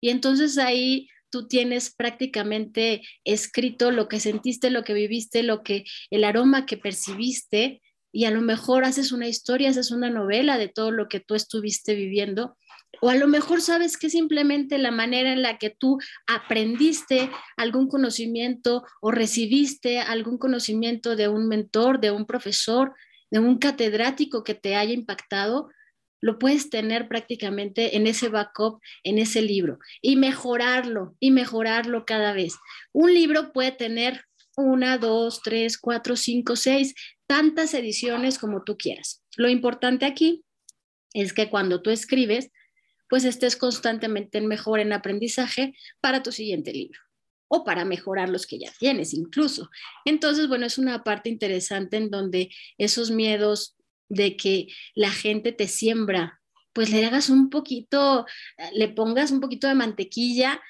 Y 0.00 0.10
entonces 0.10 0.58
ahí 0.58 1.08
tú 1.30 1.48
tienes 1.48 1.94
prácticamente 1.94 3.02
escrito 3.24 3.90
lo 3.90 4.08
que 4.08 4.20
sentiste, 4.20 4.70
lo 4.70 4.84
que 4.84 4.94
viviste, 4.94 5.42
lo 5.42 5.62
que 5.62 5.84
el 6.10 6.24
aroma 6.24 6.66
que 6.66 6.76
percibiste 6.76 7.80
y 8.12 8.24
a 8.24 8.30
lo 8.30 8.40
mejor 8.40 8.84
haces 8.84 9.12
una 9.12 9.28
historia, 9.28 9.70
haces 9.70 9.90
una 9.90 10.10
novela 10.10 10.58
de 10.58 10.68
todo 10.68 10.90
lo 10.90 11.08
que 11.08 11.20
tú 11.20 11.34
estuviste 11.34 11.94
viviendo 11.94 12.56
o 13.00 13.08
a 13.08 13.14
lo 13.14 13.28
mejor 13.28 13.60
sabes 13.60 13.96
que 13.96 14.10
simplemente 14.10 14.78
la 14.78 14.90
manera 14.90 15.32
en 15.32 15.42
la 15.42 15.58
que 15.58 15.70
tú 15.70 15.98
aprendiste 16.26 17.30
algún 17.56 17.88
conocimiento 17.88 18.84
o 19.00 19.10
recibiste 19.10 20.00
algún 20.00 20.38
conocimiento 20.38 21.16
de 21.16 21.28
un 21.28 21.48
mentor, 21.48 22.00
de 22.00 22.10
un 22.10 22.26
profesor, 22.26 22.94
de 23.30 23.38
un 23.38 23.58
catedrático 23.58 24.44
que 24.44 24.54
te 24.54 24.76
haya 24.76 24.92
impactado, 24.92 25.70
lo 26.20 26.38
puedes 26.38 26.68
tener 26.68 27.08
prácticamente 27.08 27.96
en 27.96 28.06
ese 28.06 28.28
backup, 28.28 28.80
en 29.04 29.18
ese 29.18 29.40
libro, 29.40 29.78
y 30.02 30.16
mejorarlo, 30.16 31.16
y 31.18 31.30
mejorarlo 31.30 32.04
cada 32.04 32.34
vez. 32.34 32.56
Un 32.92 33.14
libro 33.14 33.52
puede 33.52 33.72
tener 33.72 34.24
una, 34.56 34.98
dos, 34.98 35.40
tres, 35.42 35.78
cuatro, 35.78 36.16
cinco, 36.16 36.56
seis, 36.56 36.94
tantas 37.26 37.72
ediciones 37.72 38.38
como 38.38 38.64
tú 38.64 38.76
quieras. 38.76 39.22
Lo 39.36 39.48
importante 39.48 40.04
aquí 40.04 40.44
es 41.14 41.32
que 41.32 41.48
cuando 41.48 41.80
tú 41.80 41.90
escribes, 41.90 42.50
pues 43.10 43.24
estés 43.24 43.56
constantemente 43.56 44.38
en 44.38 44.46
mejor 44.46 44.80
en 44.80 44.94
aprendizaje 44.94 45.74
para 46.00 46.22
tu 46.22 46.32
siguiente 46.32 46.72
libro 46.72 46.98
o 47.48 47.64
para 47.64 47.84
mejorar 47.84 48.28
los 48.28 48.46
que 48.46 48.60
ya 48.60 48.72
tienes 48.78 49.12
incluso. 49.12 49.68
Entonces, 50.04 50.46
bueno, 50.48 50.64
es 50.64 50.78
una 50.78 51.02
parte 51.02 51.28
interesante 51.28 51.96
en 51.96 52.08
donde 52.08 52.50
esos 52.78 53.10
miedos 53.10 53.76
de 54.08 54.36
que 54.36 54.68
la 54.94 55.10
gente 55.10 55.50
te 55.50 55.66
siembra, 55.66 56.40
pues 56.72 56.90
le 56.90 57.04
hagas 57.04 57.28
un 57.28 57.50
poquito, 57.50 58.24
le 58.72 58.88
pongas 58.88 59.32
un 59.32 59.40
poquito 59.40 59.66
de 59.66 59.74
mantequilla, 59.74 60.62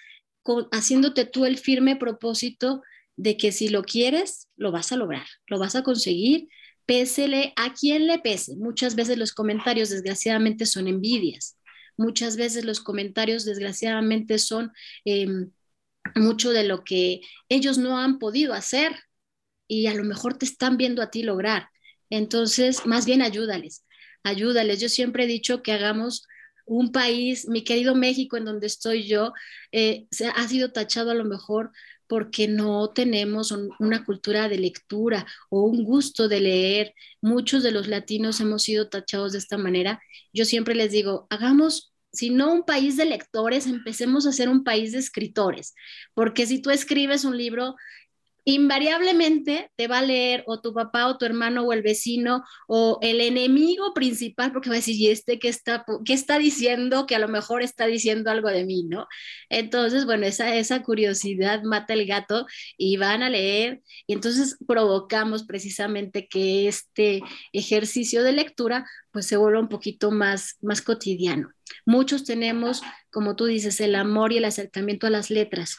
haciéndote 0.73 1.27
tú 1.27 1.45
el 1.45 1.59
firme 1.59 1.97
propósito 1.97 2.83
de 3.17 3.37
que 3.37 3.53
si 3.53 3.69
lo 3.69 3.83
quieres, 3.83 4.49
lo 4.57 4.73
vas 4.73 4.91
a 4.93 4.97
lograr, 4.97 5.27
lo 5.47 5.59
vas 5.59 5.77
a 5.77 5.83
conseguir, 5.83 6.49
pésele 6.87 7.53
a 7.57 7.75
quien 7.75 8.07
le 8.07 8.19
pese. 8.19 8.57
Muchas 8.57 8.95
veces 8.95 9.19
los 9.19 9.33
comentarios, 9.33 9.91
desgraciadamente, 9.91 10.65
son 10.65 10.89
envidias. 10.89 11.59
Muchas 11.97 12.37
veces 12.37 12.65
los 12.65 12.81
comentarios, 12.81 13.45
desgraciadamente, 13.45 14.39
son 14.39 14.73
em, 15.05 15.51
mucho 16.15 16.53
de 16.53 16.65
lo 16.65 16.85
que 16.85 17.21
ellos 17.49 17.79
no 17.79 17.99
han 17.99 18.19
podido 18.19 18.55
hacer 18.55 18.93
y 19.69 19.87
a 19.87 19.95
lo 19.95 20.05
mejor 20.05 20.39
te 20.39 20.47
están 20.47 20.77
viendo 20.77 21.03
a 21.03 21.11
ti 21.11 21.23
lograr. 21.23 21.69
Entonces, 22.11 22.87
más 22.87 23.07
bien 23.07 23.23
ayúdales, 23.23 23.85
ayúdales. 24.25 24.81
Yo 24.81 24.89
siempre 24.89 25.25
he 25.25 25.27
dicho 25.29 25.63
que 25.63 25.73
hagamos 25.73 26.27
un 26.67 26.93
país, 26.93 27.49
mi 27.49 27.65
querido 27.65 27.95
México, 27.95 28.37
en 28.37 28.45
donde 28.45 28.67
estoy 28.67 29.07
yo, 29.07 29.33
eh, 29.73 30.07
ha 30.35 30.49
sido 30.49 30.73
tachado 30.73 31.11
a 31.11 31.15
lo 31.15 31.25
mejor 31.25 31.73
porque 32.11 32.49
no 32.49 32.91
tenemos 32.91 33.55
una 33.79 34.05
cultura 34.05 34.49
de 34.49 34.59
lectura 34.59 35.25
o 35.49 35.63
un 35.63 35.85
gusto 35.85 36.27
de 36.27 36.41
leer. 36.41 36.95
Muchos 37.23 37.63
de 37.63 37.71
los 37.71 37.87
latinos 37.87 38.41
hemos 38.41 38.65
sido 38.65 38.89
tachados 38.89 39.31
de 39.31 39.39
esta 39.39 39.57
manera. 39.57 40.03
Yo 40.33 40.45
siempre 40.45 40.75
les 40.75 40.91
digo, 40.91 41.29
hagamos, 41.31 41.95
si 42.13 42.31
no 42.31 42.53
un 42.53 42.65
país 42.65 42.97
de 42.97 43.05
lectores, 43.05 43.69
empecemos 43.69 44.27
a 44.27 44.33
ser 44.33 44.49
un 44.49 44.65
país 44.65 44.91
de 44.91 44.99
escritores, 44.99 45.77
porque 46.13 46.47
si 46.47 46.61
tú 46.61 46.71
escribes 46.71 47.25
un 47.25 47.39
libro, 47.39 47.77
invariablemente 48.55 49.71
te 49.77 49.89
va 49.89 49.99
a 49.99 50.03
leer 50.03 50.45
o 50.47 50.61
tu 50.61 50.73
papá 50.73 51.07
o 51.07 51.19
tu 51.19 51.25
hermano 51.25 51.63
o 51.65 51.73
el 51.73 51.83
vecino 51.83 52.43
o 52.69 52.99
el 53.03 53.21
enemigo 53.21 53.93
principal 53.95 54.53
porque 54.53 54.69
va 54.69 54.77
a 54.77 54.79
decir, 54.79 54.97
¿y 54.97 55.09
este 55.09 55.39
qué 55.39 55.49
está, 55.49 55.85
qué 56.05 56.13
está 56.13 56.39
diciendo? 56.39 57.07
Que 57.07 57.15
a 57.15 57.19
lo 57.19 57.29
mejor 57.29 57.63
está 57.63 57.87
diciendo 57.87 58.31
algo 58.31 58.49
de 58.49 58.65
mí, 58.65 58.85
¿no? 58.85 59.07
Entonces, 59.49 60.07
bueno, 60.07 60.27
esa, 60.27 60.55
esa 60.57 60.83
curiosidad 60.83 61.63
mata 61.63 61.95
el 61.95 62.07
gato 62.07 62.47
y 62.77 62.97
van 62.97 63.23
a 63.23 63.31
leer 63.31 63.83
y 64.07 64.15
entonces 64.15 64.57
provocamos 64.67 65.45
precisamente 65.45 66.29
que 66.29 66.69
este 66.69 67.23
ejercicio 67.53 68.23
de 68.23 68.33
lectura 68.33 68.87
pues 69.13 69.27
se 69.27 69.37
vuelva 69.37 69.61
un 69.61 69.69
poquito 69.69 70.11
más, 70.11 70.57
más 70.61 70.83
cotidiano. 70.83 71.51
Muchos 71.87 72.25
tenemos, 72.25 72.83
como 73.11 73.37
tú 73.37 73.47
dices, 73.47 73.81
el 73.81 73.95
amor 73.95 74.33
y 74.33 74.39
el 74.39 74.45
acercamiento 74.45 75.07
a 75.07 75.11
las 75.11 75.31
letras 75.31 75.77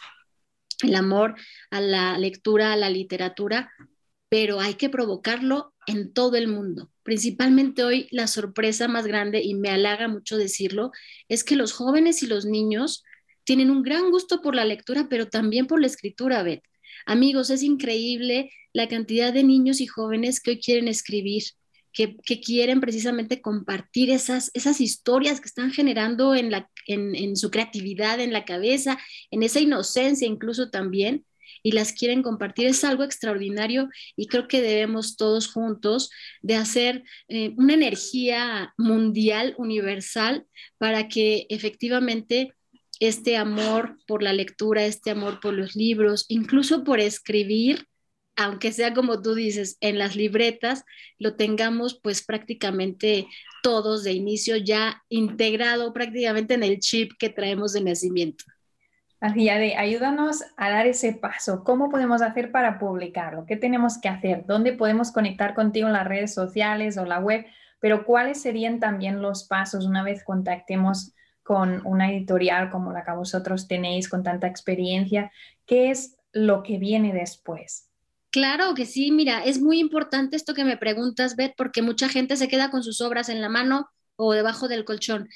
el 0.84 0.96
amor 0.96 1.36
a 1.70 1.82
la 1.82 2.18
lectura, 2.18 2.74
a 2.74 2.78
la 2.78 2.90
literatura, 2.90 3.72
pero 4.30 4.60
hay 4.60 4.76
que 4.76 4.90
provocarlo 4.90 5.74
en 5.88 6.14
todo 6.14 6.38
el 6.38 6.48
mundo. 6.48 6.90
Principalmente 7.04 7.84
hoy 7.84 8.08
la 8.12 8.28
sorpresa 8.28 8.88
más 8.88 9.06
grande, 9.06 9.42
y 9.44 9.56
me 9.56 9.70
halaga 9.70 10.08
mucho 10.08 10.38
decirlo, 10.38 10.92
es 11.28 11.44
que 11.44 11.56
los 11.56 11.74
jóvenes 11.74 12.24
y 12.24 12.28
los 12.28 12.46
niños 12.46 13.04
tienen 13.44 13.70
un 13.70 13.84
gran 13.84 14.12
gusto 14.12 14.42
por 14.42 14.56
la 14.56 14.66
lectura, 14.66 15.08
pero 15.10 15.28
también 15.28 15.68
por 15.68 15.82
la 15.82 15.88
escritura, 15.88 16.44
Beth. 16.44 16.64
Amigos, 17.06 17.50
es 17.50 17.64
increíble 17.64 18.52
la 18.74 18.88
cantidad 18.88 19.34
de 19.34 19.44
niños 19.44 19.82
y 19.82 19.88
jóvenes 19.88 20.40
que 20.40 20.52
hoy 20.52 20.60
quieren 20.60 20.88
escribir, 20.88 21.44
que, 21.94 22.16
quieren 22.42 22.80
precisamente 22.80 23.42
compartir 23.42 24.10
esas, 24.10 24.52
esas 24.54 24.82
historias 24.82 25.40
que 25.40 25.48
están 25.48 25.72
generando 25.72 26.36
en, 26.36 26.52
la, 26.52 26.70
en, 26.88 27.36
su 27.36 27.52
creatividad, 27.52 28.20
en 28.20 28.34
la 28.34 28.46
cabeza, 28.46 28.98
en 29.30 29.44
esa 29.44 29.60
inocencia 29.60 30.28
incluso 30.28 30.70
también, 30.70 31.26
y 31.64 31.74
las 31.74 31.94
quieren 31.94 32.24
compartir. 32.24 32.68
Es 32.68 32.84
algo 32.84 33.04
extraordinario 33.04 33.90
y 34.16 34.28
creo 34.28 34.48
que 34.48 34.62
debemos 34.62 35.16
todos 35.16 35.48
juntos 35.48 36.10
de 36.42 36.56
hacer 36.56 37.04
eh, 37.28 37.54
una 37.58 37.74
energía 37.74 38.74
mundial, 38.78 39.54
universal, 39.58 40.46
para 40.78 41.08
que 41.08 41.46
efectivamente 41.50 42.54
este 43.00 43.36
amor 43.36 43.98
por 44.08 44.24
la 44.24 44.32
lectura, 44.32 44.86
este 44.86 45.12
amor 45.12 45.40
por 45.40 45.54
los 45.54 45.76
libros, 45.76 46.26
incluso 46.30 46.84
por 46.84 47.00
escribir, 47.00 47.88
aunque 48.36 48.72
sea 48.72 48.94
como 48.94 49.22
tú 49.22 49.36
dices, 49.36 49.78
en 49.82 50.00
las 50.00 50.16
libretas, 50.16 50.86
lo 51.20 51.36
tengamos 51.36 52.00
pues 52.02 52.24
prácticamente 52.24 53.28
todos 53.62 54.04
de 54.04 54.14
inicio 54.14 54.58
ya 54.58 55.04
integrado 55.10 55.94
prácticamente 55.94 56.54
en 56.54 56.64
el 56.64 56.80
chip 56.80 57.12
que 57.20 57.30
traemos 57.30 57.74
de 57.74 57.82
nacimiento. 57.82 58.46
Así, 59.20 59.46
de 59.46 59.76
ayúdanos 59.76 60.44
a 60.58 60.72
dar 60.72 60.88
ese 60.88 61.14
paso. 61.14 61.64
¿Cómo 61.64 61.90
podemos 61.90 62.24
hacer 62.24 62.52
para 62.52 62.80
publicarlo? 62.80 63.46
¿Qué 63.46 63.56
tenemos 63.56 64.00
que 64.02 64.10
hacer? 64.10 64.46
¿Dónde 64.48 64.74
podemos 64.74 65.12
conectar 65.12 65.54
contigo 65.54 65.86
en 65.86 65.94
las 65.94 66.08
redes 66.08 66.34
sociales 66.34 66.98
o 66.98 67.06
la 67.06 67.20
web? 67.20 67.46
Pero 67.80 68.04
¿cuáles 68.04 68.42
serían 68.42 68.80
también 68.80 69.22
los 69.22 69.44
pasos 69.44 69.86
una 69.86 70.04
vez 70.04 70.24
contactemos 70.24 71.14
con 71.44 71.86
una 71.86 72.12
editorial 72.12 72.72
como 72.72 72.92
la 72.92 73.04
que 73.04 73.12
vosotros 73.12 73.68
tenéis 73.68 74.10
con 74.10 74.24
tanta 74.24 74.48
experiencia? 74.48 75.32
¿Qué 75.68 75.92
es 75.92 76.18
lo 76.32 76.64
que 76.64 76.80
viene 76.80 77.14
después? 77.14 77.91
Claro 78.32 78.74
que 78.76 78.86
sí, 78.86 79.12
mira, 79.12 79.44
es 79.44 79.62
muy 79.62 79.80
importante 79.80 80.38
esto 80.38 80.54
que 80.54 80.64
me 80.64 80.78
preguntas, 80.78 81.36
Beth, 81.36 81.54
porque 81.58 81.82
mucha 81.82 82.08
gente 82.08 82.38
se 82.38 82.48
queda 82.48 82.72
con 82.72 82.82
sus 82.82 83.02
obras 83.02 83.28
en 83.28 83.42
la 83.42 83.50
mano 83.50 83.90
o 84.16 84.34
debajo 84.34 84.68
del 84.68 84.86
colchón, 84.86 85.28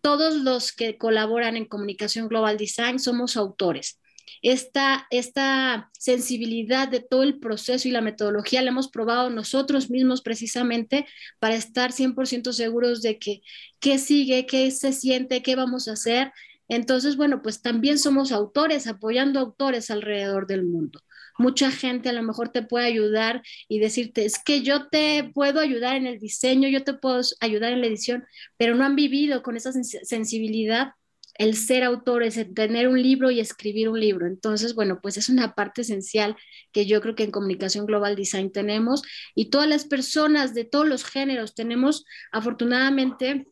todos 0.00 0.36
los 0.36 0.72
que 0.72 0.98
colaboran 0.98 1.56
en 1.56 1.66
Comunicación 1.66 2.28
Global 2.28 2.56
Design 2.56 2.98
somos 2.98 3.36
autores. 3.36 4.00
Esta, 4.42 5.06
esta 5.10 5.90
sensibilidad 5.98 6.88
de 6.88 7.00
todo 7.00 7.22
el 7.22 7.38
proceso 7.38 7.88
y 7.88 7.90
la 7.90 8.00
metodología 8.00 8.62
la 8.62 8.70
hemos 8.70 8.88
probado 8.88 9.30
nosotros 9.30 9.90
mismos 9.90 10.20
precisamente 10.20 11.06
para 11.38 11.54
estar 11.56 11.92
100% 11.92 12.52
seguros 12.52 13.02
de 13.02 13.18
que 13.18 13.40
qué 13.80 13.98
sigue, 13.98 14.46
qué 14.46 14.70
se 14.70 14.92
siente, 14.92 15.42
qué 15.42 15.56
vamos 15.56 15.88
a 15.88 15.92
hacer. 15.92 16.32
Entonces, 16.68 17.16
bueno, 17.16 17.42
pues 17.42 17.62
también 17.62 17.98
somos 17.98 18.32
autores, 18.32 18.86
apoyando 18.86 19.40
autores 19.40 19.90
alrededor 19.90 20.46
del 20.46 20.64
mundo 20.64 21.00
mucha 21.38 21.70
gente 21.70 22.08
a 22.08 22.12
lo 22.12 22.22
mejor 22.22 22.50
te 22.50 22.62
puede 22.62 22.86
ayudar 22.86 23.42
y 23.68 23.78
decirte, 23.78 24.24
es 24.24 24.38
que 24.42 24.62
yo 24.62 24.88
te 24.88 25.30
puedo 25.34 25.60
ayudar 25.60 25.96
en 25.96 26.06
el 26.06 26.18
diseño, 26.18 26.68
yo 26.68 26.84
te 26.84 26.94
puedo 26.94 27.20
ayudar 27.40 27.72
en 27.72 27.80
la 27.80 27.86
edición, 27.86 28.24
pero 28.56 28.74
no 28.74 28.84
han 28.84 28.96
vivido 28.96 29.42
con 29.42 29.56
esa 29.56 29.72
sensibilidad 29.72 30.92
el 31.38 31.54
ser 31.56 31.84
autor, 31.84 32.22
es 32.22 32.38
tener 32.54 32.88
un 32.88 33.00
libro 33.00 33.30
y 33.30 33.40
escribir 33.40 33.88
un 33.88 34.00
libro. 34.00 34.26
Entonces, 34.26 34.74
bueno, 34.74 35.00
pues 35.02 35.16
es 35.16 35.28
una 35.28 35.54
parte 35.54 35.82
esencial 35.82 36.36
que 36.72 36.86
yo 36.86 37.00
creo 37.00 37.14
que 37.14 37.24
en 37.24 37.30
Comunicación 37.30 37.86
Global 37.86 38.16
Design 38.16 38.52
tenemos 38.52 39.02
y 39.34 39.50
todas 39.50 39.68
las 39.68 39.84
personas 39.84 40.54
de 40.54 40.64
todos 40.64 40.86
los 40.86 41.04
géneros 41.04 41.54
tenemos 41.54 42.04
afortunadamente 42.32 43.46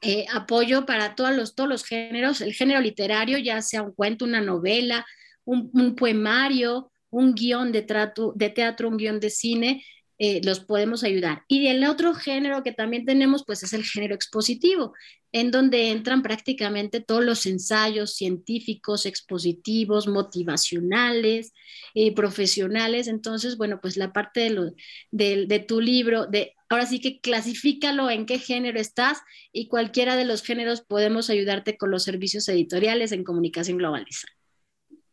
eh, 0.00 0.26
apoyo 0.32 0.84
para 0.84 1.14
todos 1.14 1.34
los, 1.34 1.54
todos 1.54 1.68
los 1.68 1.84
géneros, 1.84 2.40
el 2.40 2.54
género 2.54 2.80
literario, 2.80 3.38
ya 3.38 3.62
sea 3.62 3.82
un 3.82 3.92
cuento, 3.92 4.24
una 4.24 4.40
novela, 4.40 5.06
un 5.44 5.96
poemario, 5.96 6.91
un 7.12 7.34
guion 7.34 7.70
de, 7.70 7.82
trato, 7.82 8.32
de 8.34 8.50
teatro, 8.50 8.88
un 8.88 8.96
guion 8.96 9.20
de 9.20 9.30
cine, 9.30 9.84
eh, 10.18 10.40
los 10.44 10.60
podemos 10.60 11.04
ayudar. 11.04 11.42
Y 11.48 11.66
el 11.66 11.84
otro 11.84 12.14
género 12.14 12.62
que 12.62 12.72
también 12.72 13.04
tenemos, 13.04 13.44
pues 13.44 13.62
es 13.62 13.72
el 13.72 13.84
género 13.84 14.14
expositivo, 14.14 14.94
en 15.32 15.50
donde 15.50 15.90
entran 15.90 16.22
prácticamente 16.22 17.00
todos 17.00 17.24
los 17.24 17.44
ensayos 17.44 18.14
científicos, 18.14 19.04
expositivos, 19.04 20.06
motivacionales, 20.06 21.52
eh, 21.94 22.14
profesionales. 22.14 23.08
Entonces, 23.08 23.56
bueno, 23.56 23.80
pues 23.80 23.96
la 23.96 24.12
parte 24.12 24.40
de, 24.40 24.50
lo, 24.50 24.72
de, 25.10 25.64
tu 25.66 25.80
libro, 25.80 26.26
de 26.26 26.54
ahora 26.68 26.86
sí 26.86 27.00
que 27.00 27.20
clasifícalo 27.20 28.08
en 28.08 28.24
qué 28.24 28.38
género 28.38 28.78
estás 28.78 29.18
y 29.52 29.68
cualquiera 29.68 30.16
de 30.16 30.24
los 30.24 30.42
géneros 30.42 30.82
podemos 30.82 31.30
ayudarte 31.30 31.76
con 31.76 31.90
los 31.90 32.04
servicios 32.04 32.48
editoriales 32.48 33.12
en 33.12 33.24
comunicación 33.24 33.76
globalizada. 33.76 34.32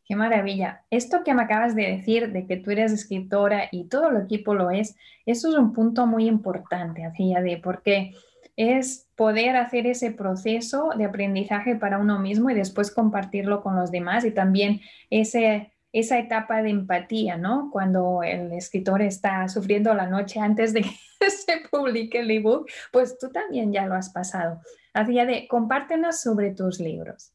Qué 0.09 0.15
maravilla. 0.15 0.83
Esto 0.89 1.23
que 1.23 1.35
me 1.35 1.43
acabas 1.43 1.75
de 1.75 1.83
decir, 1.83 2.31
de 2.31 2.47
que 2.47 2.57
tú 2.57 2.71
eres 2.71 2.91
escritora 2.91 3.69
y 3.71 3.89
todo 3.89 4.09
el 4.09 4.23
equipo 4.23 4.55
lo 4.55 4.71
es, 4.71 4.95
eso 5.27 5.49
es 5.49 5.55
un 5.55 5.71
punto 5.71 6.07
muy 6.07 6.25
importante, 6.25 7.05
hacia 7.05 7.41
de 7.41 7.57
porque 7.57 8.15
es 8.55 9.07
poder 9.15 9.55
hacer 9.55 9.85
ese 9.85 10.09
proceso 10.09 10.89
de 10.97 11.05
aprendizaje 11.05 11.75
para 11.75 11.99
uno 11.99 12.17
mismo 12.17 12.49
y 12.49 12.55
después 12.55 12.89
compartirlo 12.89 13.61
con 13.61 13.75
los 13.75 13.91
demás 13.91 14.25
y 14.25 14.31
también 14.31 14.81
ese, 15.11 15.73
esa 15.93 16.17
etapa 16.17 16.63
de 16.63 16.71
empatía, 16.71 17.37
¿no? 17.37 17.69
Cuando 17.71 18.23
el 18.23 18.51
escritor 18.53 19.03
está 19.03 19.47
sufriendo 19.47 19.93
la 19.93 20.07
noche 20.07 20.39
antes 20.39 20.73
de 20.73 20.81
que 20.81 20.89
se 21.29 21.67
publique 21.69 22.21
el 22.21 22.31
ebook, 22.31 22.67
pues 22.91 23.19
tú 23.19 23.29
también 23.29 23.71
ya 23.71 23.85
lo 23.85 23.93
has 23.93 24.09
pasado. 24.09 24.59
Hacia 24.91 25.27
de 25.27 25.47
compártenos 25.47 26.19
sobre 26.19 26.49
tus 26.49 26.79
libros. 26.79 27.31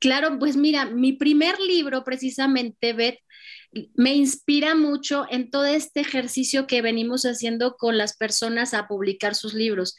Claro, 0.00 0.38
pues 0.38 0.56
mira, 0.56 0.86
mi 0.86 1.12
primer 1.12 1.60
libro 1.60 2.04
precisamente, 2.04 2.94
Beth, 2.94 3.18
me 3.94 4.14
inspira 4.14 4.74
mucho 4.74 5.26
en 5.30 5.50
todo 5.50 5.64
este 5.66 6.00
ejercicio 6.00 6.66
que 6.66 6.82
venimos 6.82 7.24
haciendo 7.24 7.76
con 7.76 7.98
las 7.98 8.16
personas 8.16 8.74
a 8.74 8.88
publicar 8.88 9.34
sus 9.34 9.54
libros. 9.54 9.96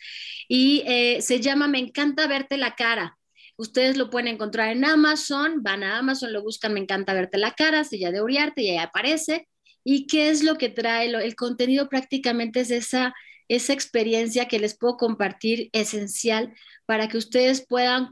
Y 0.47 0.83
eh, 0.87 1.21
se 1.21 1.39
llama 1.39 1.67
Me 1.67 1.79
encanta 1.79 2.27
verte 2.27 2.57
la 2.57 2.75
cara. 2.75 3.17
Ustedes 3.57 3.95
lo 3.95 4.09
pueden 4.09 4.27
encontrar 4.27 4.71
en 4.71 4.83
Amazon, 4.85 5.61
van 5.61 5.83
a 5.83 5.99
Amazon, 5.99 6.33
lo 6.33 6.41
buscan 6.41 6.73
Me 6.73 6.79
encanta 6.79 7.13
verte 7.13 7.37
la 7.37 7.51
cara, 7.51 7.83
ya 7.91 8.11
de 8.11 8.21
Uriarte 8.21 8.63
y 8.63 8.69
ahí 8.71 8.77
aparece. 8.77 9.47
¿Y 9.83 10.07
qué 10.07 10.29
es 10.29 10.43
lo 10.43 10.57
que 10.57 10.69
trae? 10.69 11.09
El 11.09 11.35
contenido 11.35 11.89
prácticamente 11.89 12.61
es 12.61 12.71
esa, 12.71 13.13
esa 13.47 13.73
experiencia 13.73 14.47
que 14.47 14.59
les 14.59 14.77
puedo 14.77 14.97
compartir 14.97 15.69
esencial 15.73 16.53
para 16.85 17.07
que 17.07 17.17
ustedes 17.17 17.65
puedan 17.67 18.09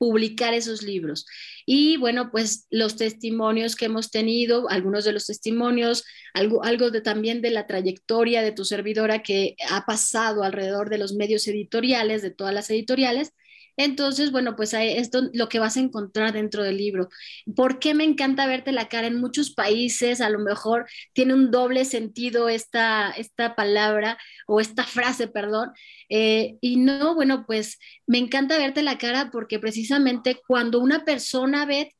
publicar 0.00 0.54
esos 0.54 0.82
libros. 0.82 1.26
Y 1.66 1.98
bueno, 1.98 2.30
pues 2.30 2.66
los 2.70 2.96
testimonios 2.96 3.76
que 3.76 3.84
hemos 3.84 4.10
tenido, 4.10 4.70
algunos 4.70 5.04
de 5.04 5.12
los 5.12 5.26
testimonios, 5.26 6.04
algo, 6.32 6.64
algo 6.64 6.90
de, 6.90 7.02
también 7.02 7.42
de 7.42 7.50
la 7.50 7.66
trayectoria 7.66 8.40
de 8.40 8.52
tu 8.52 8.64
servidora 8.64 9.22
que 9.22 9.56
ha 9.68 9.84
pasado 9.84 10.42
alrededor 10.42 10.88
de 10.88 10.96
los 10.96 11.12
medios 11.12 11.46
editoriales, 11.48 12.22
de 12.22 12.30
todas 12.30 12.54
las 12.54 12.70
editoriales, 12.70 13.34
entonces, 13.84 14.30
bueno, 14.30 14.56
pues 14.56 14.74
esto 14.74 15.30
lo 15.32 15.48
que 15.48 15.58
vas 15.58 15.76
a 15.76 15.80
encontrar 15.80 16.32
dentro 16.32 16.62
del 16.62 16.76
libro. 16.76 17.08
¿Por 17.56 17.78
qué 17.78 17.94
me 17.94 18.04
encanta 18.04 18.46
verte 18.46 18.72
la 18.72 18.88
cara? 18.88 19.06
En 19.06 19.20
muchos 19.20 19.52
países 19.52 20.20
a 20.20 20.30
lo 20.30 20.38
mejor 20.38 20.86
tiene 21.12 21.34
un 21.34 21.50
doble 21.50 21.84
sentido 21.84 22.48
esta, 22.48 23.10
esta 23.10 23.54
palabra 23.54 24.18
o 24.46 24.60
esta 24.60 24.84
frase, 24.84 25.28
perdón. 25.28 25.70
Eh, 26.08 26.58
y 26.60 26.76
no, 26.76 27.14
bueno, 27.14 27.44
pues 27.46 27.78
me 28.06 28.18
encanta 28.18 28.58
verte 28.58 28.82
la 28.82 28.98
cara 28.98 29.30
porque 29.30 29.58
precisamente 29.58 30.40
cuando 30.46 30.80
una 30.80 31.04
persona 31.04 31.64
ve, 31.64 31.94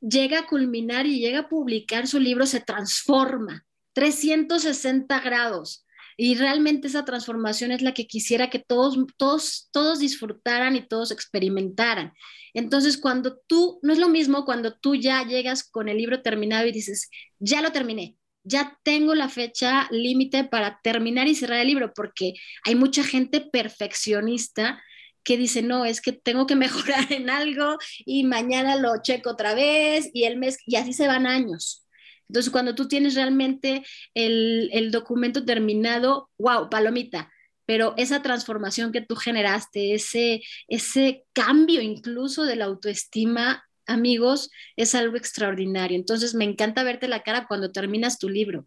llega 0.00 0.40
a 0.40 0.46
culminar 0.46 1.06
y 1.06 1.20
llega 1.20 1.40
a 1.40 1.48
publicar 1.48 2.06
su 2.06 2.20
libro, 2.20 2.46
se 2.46 2.60
transforma 2.60 3.64
360 3.94 5.20
grados 5.20 5.83
y 6.16 6.34
realmente 6.36 6.88
esa 6.88 7.04
transformación 7.04 7.72
es 7.72 7.82
la 7.82 7.94
que 7.94 8.06
quisiera 8.06 8.50
que 8.50 8.58
todos, 8.58 8.98
todos, 9.16 9.68
todos 9.72 9.98
disfrutaran 9.98 10.76
y 10.76 10.86
todos 10.86 11.10
experimentaran. 11.10 12.12
Entonces, 12.54 12.98
cuando 12.98 13.38
tú, 13.46 13.80
no 13.82 13.92
es 13.92 13.98
lo 13.98 14.08
mismo 14.08 14.44
cuando 14.44 14.74
tú 14.74 14.94
ya 14.94 15.26
llegas 15.26 15.64
con 15.64 15.88
el 15.88 15.98
libro 15.98 16.22
terminado 16.22 16.66
y 16.66 16.72
dices, 16.72 17.10
ya 17.38 17.62
lo 17.62 17.72
terminé, 17.72 18.16
ya 18.44 18.78
tengo 18.84 19.14
la 19.14 19.28
fecha 19.28 19.88
límite 19.90 20.44
para 20.44 20.80
terminar 20.82 21.26
y 21.26 21.34
cerrar 21.34 21.60
el 21.60 21.68
libro, 21.68 21.92
porque 21.94 22.34
hay 22.64 22.74
mucha 22.74 23.02
gente 23.02 23.40
perfeccionista 23.40 24.82
que 25.24 25.36
dice, 25.36 25.62
no, 25.62 25.84
es 25.84 26.00
que 26.00 26.12
tengo 26.12 26.46
que 26.46 26.56
mejorar 26.56 27.12
en 27.12 27.30
algo 27.30 27.78
y 28.04 28.24
mañana 28.24 28.76
lo 28.76 29.02
checo 29.02 29.30
otra 29.30 29.54
vez 29.54 30.10
y 30.12 30.24
el 30.24 30.36
mes, 30.36 30.58
y 30.66 30.76
así 30.76 30.92
se 30.92 31.06
van 31.08 31.26
años. 31.26 31.83
Entonces, 32.28 32.50
cuando 32.50 32.74
tú 32.74 32.88
tienes 32.88 33.14
realmente 33.14 33.84
el, 34.14 34.90
documento 34.90 35.44
terminado, 35.44 36.30
wow, 36.38 36.68
palomita, 36.70 37.30
pero 37.66 37.94
esa 37.96 38.22
transformación 38.22 38.92
que 38.92 39.00
tú 39.00 39.16
generaste, 39.16 39.94
ese, 39.94 40.42
ese 40.68 41.24
cambio 41.32 41.80
incluso 41.80 42.44
de 42.44 42.56
la 42.56 42.66
autoestima, 42.66 43.64
amigos, 43.86 44.50
es 44.76 44.94
algo 44.94 45.16
extraordinario. 45.16 45.96
Entonces, 45.96 46.34
me 46.34 46.44
encanta 46.44 46.82
verte 46.82 47.08
la 47.08 47.22
cara 47.22 47.46
cuando 47.46 47.72
terminas 47.72 48.18
tu 48.18 48.28
libro, 48.28 48.66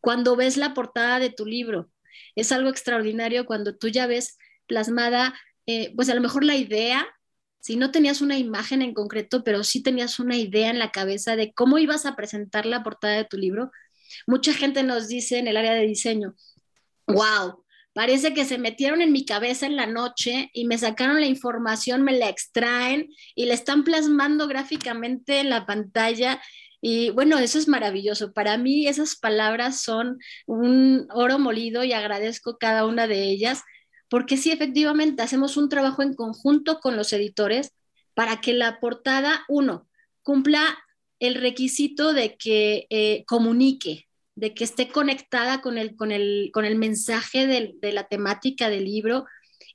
cuando 0.00 0.36
ves 0.36 0.56
la 0.56 0.74
portada 0.74 1.18
de 1.18 1.30
tu 1.30 1.46
libro. 1.46 1.90
Es 2.34 2.52
algo 2.52 2.68
extraordinario 2.70 3.46
cuando 3.46 3.76
tú 3.76 3.88
ya 3.88 4.06
ves 4.06 4.38
plasmada, 4.66 5.34
eh, 5.66 5.92
pues 5.96 6.08
a 6.08 6.14
lo 6.14 6.20
mejor 6.20 6.44
la 6.44 6.56
idea 6.56 7.06
si 7.60 7.76
no 7.76 7.90
tenías 7.90 8.20
una 8.20 8.38
imagen 8.38 8.82
en 8.82 8.94
concreto, 8.94 9.44
pero 9.44 9.64
sí 9.64 9.82
tenías 9.82 10.18
una 10.18 10.36
idea 10.36 10.70
en 10.70 10.78
la 10.78 10.90
cabeza 10.90 11.36
de 11.36 11.52
cómo 11.52 11.78
ibas 11.78 12.06
a 12.06 12.16
presentar 12.16 12.66
la 12.66 12.82
portada 12.82 13.14
de 13.14 13.24
tu 13.24 13.36
libro, 13.36 13.70
mucha 14.26 14.52
gente 14.52 14.82
nos 14.82 15.08
dice 15.08 15.38
en 15.38 15.48
el 15.48 15.56
área 15.56 15.74
de 15.74 15.86
diseño, 15.86 16.34
wow, 17.06 17.64
parece 17.92 18.32
que 18.34 18.44
se 18.44 18.58
metieron 18.58 19.02
en 19.02 19.12
mi 19.12 19.24
cabeza 19.24 19.66
en 19.66 19.76
la 19.76 19.86
noche 19.86 20.50
y 20.52 20.66
me 20.66 20.78
sacaron 20.78 21.20
la 21.20 21.26
información, 21.26 22.02
me 22.02 22.12
la 22.12 22.28
extraen 22.28 23.08
y 23.34 23.46
la 23.46 23.54
están 23.54 23.84
plasmando 23.84 24.46
gráficamente 24.46 25.40
en 25.40 25.50
la 25.50 25.66
pantalla. 25.66 26.40
Y 26.80 27.10
bueno, 27.10 27.38
eso 27.38 27.58
es 27.58 27.66
maravilloso. 27.66 28.32
Para 28.32 28.56
mí 28.56 28.86
esas 28.86 29.16
palabras 29.16 29.80
son 29.82 30.18
un 30.46 31.08
oro 31.10 31.38
molido 31.38 31.82
y 31.82 31.92
agradezco 31.92 32.56
cada 32.58 32.86
una 32.86 33.08
de 33.08 33.24
ellas 33.24 33.62
porque 34.08 34.36
sí, 34.36 34.50
efectivamente, 34.50 35.22
hacemos 35.22 35.56
un 35.56 35.68
trabajo 35.68 36.02
en 36.02 36.14
conjunto 36.14 36.80
con 36.80 36.96
los 36.96 37.12
editores 37.12 37.72
para 38.14 38.40
que 38.40 38.52
la 38.52 38.80
portada, 38.80 39.44
uno, 39.48 39.88
cumpla 40.22 40.78
el 41.20 41.34
requisito 41.34 42.12
de 42.12 42.36
que 42.36 42.86
eh, 42.90 43.24
comunique, 43.26 44.08
de 44.34 44.54
que 44.54 44.64
esté 44.64 44.88
conectada 44.88 45.60
con 45.60 45.78
el, 45.78 45.96
con 45.96 46.12
el, 46.12 46.50
con 46.52 46.64
el 46.64 46.76
mensaje 46.76 47.46
de, 47.46 47.92
la 47.92 48.08
temática 48.08 48.70
del 48.70 48.84
libro 48.84 49.26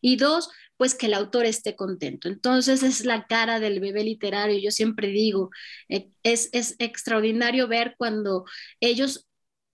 Y 0.01 0.15
dos, 0.15 0.49
pues 0.77 0.95
que 0.95 1.05
el 1.05 1.13
autor 1.13 1.45
esté 1.45 1.75
contento. 1.75 2.27
Entonces 2.27 2.83
es 2.83 3.05
la 3.05 3.27
cara 3.27 3.59
del 3.59 3.79
bebé 3.79 4.03
literario. 4.03 4.59
Yo 4.59 4.71
siempre 4.71 5.09
digo, 5.09 5.49
eh, 5.89 6.09
es, 6.23 6.49
es 6.53 6.75
extraordinario 6.79 7.67
ver 7.67 7.95
cuando 7.97 8.45
ellos 8.79 9.27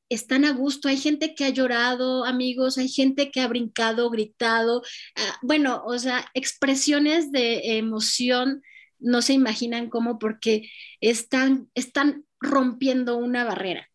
están 0.10 0.46
a 0.46 0.52
gusto. 0.54 0.88
Hay 0.88 0.98
gente 0.98 1.36
que 1.36 1.46
ha 1.46 1.50
llorado, 1.50 2.26
amigos, 2.26 2.78
hay 2.78 2.90
gente 2.90 3.32
que 3.32 3.42
ha 3.42 3.48
brincado, 3.48 4.10
gritado. 4.10 4.82
Ah, 5.16 5.38
bueno, 5.42 5.84
o 5.86 5.98
sea, 5.98 6.26
expresiones 6.34 7.32
de 7.32 7.78
emoción 7.78 8.62
no 9.00 9.22
se 9.22 9.34
imaginan 9.34 9.90
cómo 9.90 10.20
porque 10.20 10.70
están, 11.02 11.70
están 11.74 12.26
rompiendo 12.40 13.18
una 13.18 13.44
barrera. 13.46 13.89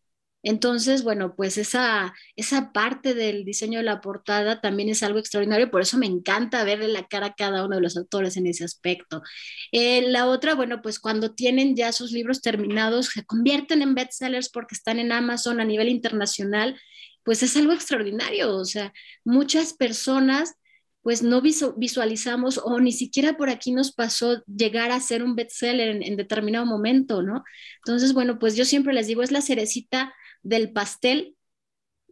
Entonces, 0.45 1.03
bueno, 1.03 1.35
pues 1.35 1.57
esa, 1.57 2.13
esa 2.35 2.71
parte 2.71 3.15
del 3.15 3.45
diseño 3.45 3.79
de 3.79 3.83
la 3.85 3.99
portada 3.99 4.61
también 4.61 4.89
es 4.89 5.01
algo 5.01 5.17
extraordinario, 5.17 5.71
por 5.71 5.81
eso 5.81 5.97
me 5.97 6.05
encanta 6.05 6.63
verle 6.63 6.87
la 6.87 7.07
cara 7.07 7.27
a 7.27 7.33
cada 7.33 7.65
uno 7.65 7.77
de 7.77 7.81
los 7.81 7.97
autores 7.97 8.37
en 8.37 8.45
ese 8.45 8.63
aspecto. 8.63 9.23
Eh, 9.71 10.03
la 10.03 10.27
otra, 10.27 10.53
bueno, 10.53 10.83
pues 10.83 10.99
cuando 10.99 11.33
tienen 11.33 11.75
ya 11.75 11.91
sus 11.91 12.11
libros 12.11 12.41
terminados, 12.41 13.07
se 13.07 13.25
convierten 13.25 13.81
en 13.81 13.95
bestsellers 13.95 14.49
porque 14.49 14.75
están 14.75 14.99
en 14.99 15.11
Amazon 15.11 15.59
a 15.59 15.65
nivel 15.65 15.89
internacional, 15.89 16.79
pues 17.23 17.41
es 17.41 17.57
algo 17.57 17.73
extraordinario, 17.73 18.55
o 18.55 18.65
sea, 18.65 18.93
muchas 19.23 19.73
personas 19.73 20.53
pues 21.01 21.21
no 21.23 21.41
visualizamos 21.41 22.59
o 22.63 22.79
ni 22.79 22.91
siquiera 22.91 23.37
por 23.37 23.49
aquí 23.49 23.71
nos 23.71 23.91
pasó 23.93 24.43
llegar 24.45 24.91
a 24.91 24.99
ser 24.99 25.23
un 25.23 25.35
bestseller 25.35 25.89
en, 25.89 26.03
en 26.03 26.17
determinado 26.17 26.65
momento, 26.65 27.21
¿no? 27.23 27.43
Entonces, 27.77 28.13
bueno, 28.13 28.39
pues 28.39 28.55
yo 28.55 28.65
siempre 28.65 28.93
les 28.93 29.05
digo, 29.07 29.21
es 29.21 29.31
la 29.31 29.41
cerecita 29.41 30.13
del 30.45 30.71
pastel 30.71 31.35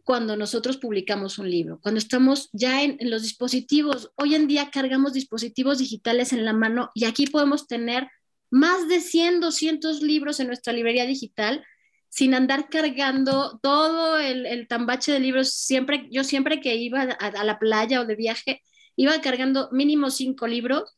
cuando 0.02 0.36
nosotros 0.36 0.76
publicamos 0.76 1.38
un 1.38 1.48
libro, 1.48 1.80
cuando 1.80 1.98
estamos 1.98 2.50
ya 2.52 2.82
en, 2.82 2.98
los 3.08 3.22
dispositivos. 3.22 4.10
Hoy 4.16 4.34
en 4.34 4.48
día 4.48 4.70
cargamos 4.70 5.14
dispositivos 5.14 5.78
digitales 5.78 6.34
en 6.34 6.44
la 6.44 6.52
mano 6.52 6.90
y 6.94 7.06
aquí 7.06 7.26
podemos 7.26 7.66
tener 7.66 8.08
más 8.50 8.86
de 8.88 9.00
100, 9.00 9.40
200 9.40 10.02
libros 10.02 10.40
en 10.40 10.48
nuestra 10.48 10.72
librería 10.72 11.06
digital 11.06 11.64
sin 12.10 12.34
andar 12.34 12.68
cargando 12.68 13.58
todo 13.62 14.18
el, 14.18 14.68
tambache 14.68 15.12
de 15.12 15.20
libros. 15.20 15.54
Siempre, 15.54 16.06
yo 16.10 16.22
siempre 16.22 16.60
que 16.60 16.76
iba 16.76 17.02
a, 17.02 17.26
a, 17.26 17.44
la 17.44 17.58
playa 17.58 18.00
o 18.00 18.04
de 18.04 18.14
viaje, 18.14 18.62
iba 18.96 19.20
cargando 19.20 19.70
mínimo 19.72 20.10
cinco 20.10 20.46
libros 20.46 20.94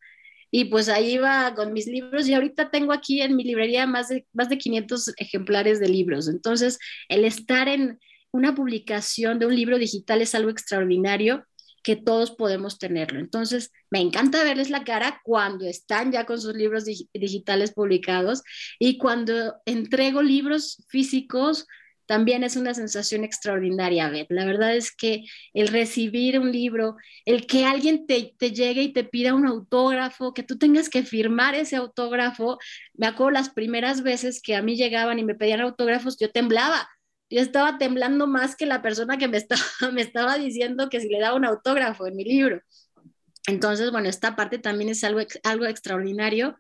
y 0.50 0.66
pues 0.66 0.88
ahí 0.88 1.14
iba 1.14 1.54
con 1.54 1.72
mis 1.72 1.86
libros 1.86 2.28
y 2.28 2.34
ahorita 2.34 2.70
tengo 2.70 2.92
aquí 2.92 3.20
en 3.20 3.36
mi 3.36 3.44
librería 3.44 3.86
más 3.86 4.08
de, 4.08 4.26
más 4.32 4.48
de 4.48 4.58
500 4.58 5.12
ejemplares 5.16 5.80
de 5.80 5.88
libros. 5.88 6.28
Entonces, 6.28 6.78
el 7.08 7.24
estar 7.24 7.68
en 7.68 7.98
una 8.30 8.54
publicación 8.54 9.38
de 9.38 9.46
un 9.46 9.56
libro 9.56 9.78
digital 9.78 10.22
es 10.22 10.34
algo 10.34 10.50
extraordinario 10.50 11.44
que 11.82 11.96
todos 11.96 12.32
podemos 12.32 12.78
tenerlo. 12.78 13.20
Entonces, 13.20 13.70
me 13.90 14.00
encanta 14.00 14.42
verles 14.42 14.70
la 14.70 14.82
cara 14.82 15.20
cuando 15.22 15.66
están 15.66 16.10
ya 16.10 16.26
con 16.26 16.40
sus 16.40 16.54
libros 16.54 16.84
digitales 16.84 17.72
publicados 17.72 18.42
y 18.80 18.98
cuando 18.98 19.54
entrego 19.66 20.20
libros 20.20 20.84
físicos 20.88 21.66
también 22.06 22.44
es 22.44 22.56
una 22.56 22.72
sensación 22.72 23.24
extraordinaria, 23.24 24.08
Beth. 24.08 24.30
La 24.30 24.44
verdad 24.44 24.74
es 24.74 24.94
que 24.94 25.24
el 25.52 25.68
recibir 25.68 26.38
un 26.38 26.52
libro, 26.52 26.96
el 27.24 27.46
que 27.46 27.64
alguien 27.64 28.06
te, 28.06 28.34
llegue 28.38 28.82
y 28.82 28.92
te 28.92 29.04
pida 29.04 29.34
un 29.34 29.46
autógrafo, 29.46 30.32
que 30.32 30.42
tú 30.42 30.58
tengas 30.58 30.88
que 30.88 31.02
firmar 31.02 31.54
ese 31.54 31.76
autógrafo, 31.76 32.58
me 32.94 33.06
acuerdo 33.06 33.32
las 33.32 33.50
primeras 33.50 34.02
veces 34.02 34.40
que 34.40 34.54
a 34.54 34.62
mí 34.62 34.76
llegaban 34.76 35.18
y 35.18 35.24
me 35.24 35.34
pedían 35.34 35.60
autógrafos, 35.60 36.16
yo 36.18 36.30
temblaba. 36.30 36.88
Yo 37.28 37.40
estaba 37.40 37.76
temblando 37.76 38.28
más 38.28 38.54
que 38.54 38.66
la 38.66 38.82
persona 38.82 39.18
que 39.18 39.28
me 39.28 39.36
estaba, 39.38 39.62
me 39.92 40.02
estaba 40.02 40.38
diciendo 40.38 40.88
que 40.88 41.00
si 41.00 41.08
le 41.08 41.20
daba 41.20 41.36
un 41.36 41.44
autógrafo 41.44 42.06
en 42.06 42.16
mi 42.16 42.24
libro. 42.24 42.60
Entonces, 43.48 43.90
bueno, 43.90 44.08
esta 44.08 44.36
parte 44.36 44.58
también 44.58 44.90
es 44.90 45.04
algo, 45.04 45.20
algo 45.44 45.66
extraordinario 45.66 46.56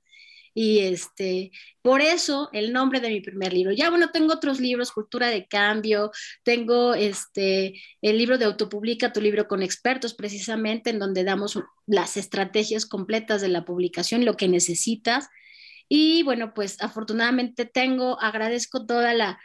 y 0.58 0.78
este, 0.78 1.50
por 1.82 2.00
eso 2.00 2.48
el 2.54 2.72
nombre 2.72 3.00
de 3.00 3.10
mi 3.10 3.20
primer 3.20 3.52
libro. 3.52 3.72
Ya 3.72 3.90
bueno, 3.90 4.10
tengo 4.10 4.32
otros 4.32 4.58
libros, 4.58 4.90
Cultura 4.90 5.28
de 5.28 5.46
Cambio, 5.46 6.12
tengo 6.44 6.94
este, 6.94 7.74
el 8.00 8.16
libro 8.16 8.38
de 8.38 8.46
Autopublica, 8.46 9.12
tu 9.12 9.20
libro 9.20 9.48
con 9.48 9.62
expertos, 9.62 10.14
precisamente 10.14 10.88
en 10.88 10.98
donde 10.98 11.24
damos 11.24 11.58
las 11.86 12.16
estrategias 12.16 12.86
completas 12.86 13.42
de 13.42 13.48
la 13.48 13.66
publicación, 13.66 14.24
lo 14.24 14.38
que 14.38 14.48
necesitas. 14.48 15.28
Y 15.90 16.22
bueno, 16.22 16.54
pues 16.54 16.80
afortunadamente 16.80 17.66
tengo, 17.66 18.18
agradezco 18.18 18.86
toda 18.86 19.12
la, 19.12 19.38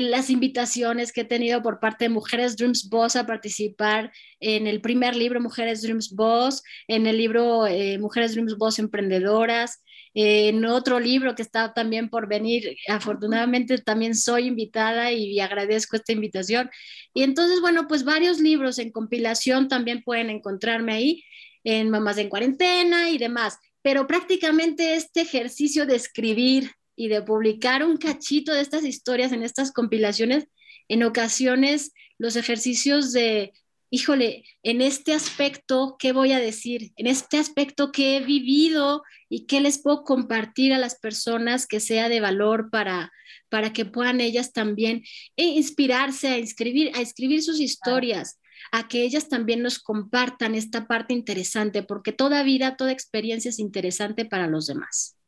las 0.00 0.30
invitaciones 0.30 1.12
que 1.12 1.20
he 1.20 1.24
tenido 1.24 1.62
por 1.62 1.78
parte 1.78 2.06
de 2.06 2.08
Mujeres 2.08 2.56
Dreams 2.56 2.88
Boss 2.88 3.14
a 3.16 3.26
participar 3.26 4.10
en 4.40 4.66
el 4.66 4.80
primer 4.80 5.14
libro 5.14 5.40
Mujeres 5.40 5.82
Dreams 5.82 6.14
Boss, 6.14 6.62
en 6.88 7.06
el 7.06 7.18
libro 7.18 7.66
eh, 7.66 7.98
Mujeres 7.98 8.32
Dreams 8.32 8.56
Boss 8.56 8.78
Emprendedoras, 8.78 9.82
en 10.14 10.64
otro 10.64 11.00
libro 11.00 11.34
que 11.34 11.42
está 11.42 11.72
también 11.74 12.08
por 12.08 12.28
venir. 12.28 12.76
Afortunadamente 12.88 13.78
también 13.78 14.14
soy 14.14 14.46
invitada 14.46 15.12
y, 15.12 15.40
agradezco 15.40 15.96
esta 15.96 16.12
invitación. 16.12 16.70
Y 17.14 17.22
entonces, 17.22 17.60
bueno, 17.60 17.86
pues 17.88 18.04
varios 18.04 18.40
libros 18.40 18.78
en 18.78 18.92
compilación 18.92 19.68
también 19.68 20.02
pueden 20.02 20.30
encontrarme 20.30 20.92
ahí 20.94 21.24
en 21.64 21.90
Mamás 21.90 22.18
en 22.18 22.28
Cuarentena 22.28 23.10
y 23.10 23.18
demás. 23.18 23.58
Pero 23.82 24.06
prácticamente 24.06 24.94
este 24.94 25.22
ejercicio 25.22 25.86
de 25.86 25.96
escribir 25.96 26.70
y 27.02 27.08
de 27.08 27.20
publicar 27.22 27.84
un 27.84 27.96
cachito 27.96 28.52
de 28.52 28.60
estas 28.60 28.84
historias 28.84 29.32
en 29.32 29.42
estas 29.42 29.72
compilaciones, 29.72 30.46
en 30.88 31.02
ocasiones 31.02 31.92
los 32.16 32.36
ejercicios 32.36 33.12
de 33.12 33.52
híjole, 33.90 34.44
en 34.62 34.80
este 34.80 35.12
aspecto, 35.12 35.96
¿qué 35.98 36.12
voy 36.12 36.32
a 36.32 36.38
decir? 36.38 36.92
En 36.96 37.06
este 37.06 37.36
aspecto 37.36 37.92
que 37.92 38.16
he 38.16 38.20
vivido 38.20 39.02
y 39.28 39.46
qué 39.46 39.60
les 39.60 39.82
puedo 39.82 40.04
compartir 40.04 40.72
a 40.72 40.78
las 40.78 40.98
personas 40.98 41.66
que 41.66 41.78
sea 41.78 42.08
de 42.08 42.20
valor 42.20 42.70
para, 42.70 43.12
para 43.50 43.74
que 43.74 43.84
puedan 43.84 44.22
ellas 44.22 44.52
también 44.52 45.02
eh, 45.36 45.44
inspirarse 45.44 46.28
a 46.28 46.36
escribir, 46.36 46.90
a 46.94 47.02
escribir 47.02 47.42
sus 47.42 47.60
historias 47.60 48.38
a 48.70 48.88
que 48.88 49.02
ellas 49.02 49.28
también 49.28 49.62
nos 49.62 49.78
compartan 49.78 50.54
esta 50.54 50.86
parte 50.86 51.12
interesante, 51.14 51.82
porque 51.82 52.12
toda 52.12 52.42
vida, 52.42 52.76
toda 52.76 52.92
experiencia 52.92 53.48
es 53.48 53.58
interesante 53.58 54.24
para 54.24 54.46
los 54.46 54.66
demás. 54.66 55.18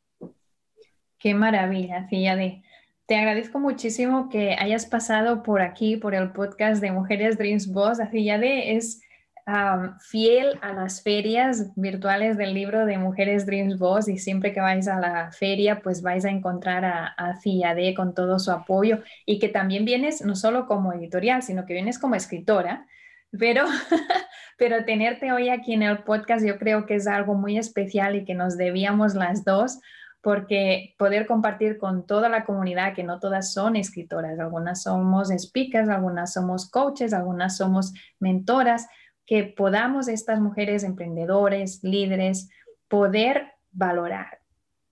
Qué 1.25 1.33
maravilla, 1.33 2.05
de 2.11 2.61
te 3.07 3.15
agradezco 3.15 3.57
muchísimo 3.57 4.29
que 4.29 4.55
hayas 4.59 4.85
pasado 4.85 5.41
por 5.41 5.63
aquí, 5.63 5.97
por 5.97 6.13
el 6.13 6.31
podcast 6.33 6.79
de 6.83 6.91
Mujeres 6.91 7.39
Dreams 7.39 7.73
Boss. 7.73 7.97
de 7.97 8.75
es 8.75 9.01
fiel 10.07 10.59
a 10.61 10.73
las 10.73 11.01
ferias 11.01 11.71
virtuales 11.75 12.37
del 12.37 12.53
libro 12.53 12.85
de 12.85 12.99
Mujeres 12.99 13.47
Dreams 13.47 13.79
Boss 13.79 14.07
y 14.07 14.19
siempre 14.19 14.53
que 14.53 14.59
vais 14.59 14.87
a 14.87 14.99
la 14.99 15.31
feria, 15.31 15.81
pues 15.81 16.03
vais 16.03 16.25
a 16.25 16.29
encontrar 16.29 16.85
a, 16.85 17.15
a 17.17 17.73
de 17.73 17.95
con 17.95 18.13
todo 18.13 18.37
su 18.37 18.51
apoyo 18.51 18.99
y 19.25 19.39
que 19.39 19.49
también 19.49 19.83
vienes 19.83 20.23
no 20.23 20.35
solo 20.35 20.67
como 20.67 20.93
editorial, 20.93 21.41
sino 21.41 21.65
que 21.65 21.73
vienes 21.73 21.97
como 21.97 22.13
escritora. 22.13 22.85
Pero, 23.31 23.65
pero 24.59 24.85
tenerte 24.85 25.31
hoy 25.31 25.49
aquí 25.49 25.73
en 25.73 25.81
el 25.81 26.03
podcast 26.03 26.45
yo 26.45 26.59
creo 26.59 26.85
que 26.85 26.93
es 26.93 27.07
algo 27.07 27.33
muy 27.33 27.57
especial 27.57 28.15
y 28.15 28.25
que 28.25 28.35
nos 28.35 28.57
debíamos 28.57 29.15
las 29.15 29.43
dos 29.43 29.79
porque 30.25 30.95
poder 30.97 31.27
compartir 31.27 31.77
con 31.77 32.07
toda 32.07 32.29
la 32.29 32.45
comunidad, 32.45 32.95
que 32.95 33.03
no 33.03 33.19
todas 33.19 33.53
son 33.53 33.75
escritoras, 33.75 34.39
algunas 34.39 34.81
somos 34.81 35.29
speakers, 35.29 35.87
algunas 35.87 36.33
somos 36.33 36.67
coaches, 36.67 37.13
algunas 37.13 37.57
somos 37.57 37.93
mentoras, 38.19 38.87
que 39.27 39.43
podamos 39.43 40.07
estas 40.07 40.39
mujeres 40.39 40.83
emprendedores, 40.83 41.83
líderes, 41.83 42.49
poder 42.87 43.51
valorar 43.71 44.39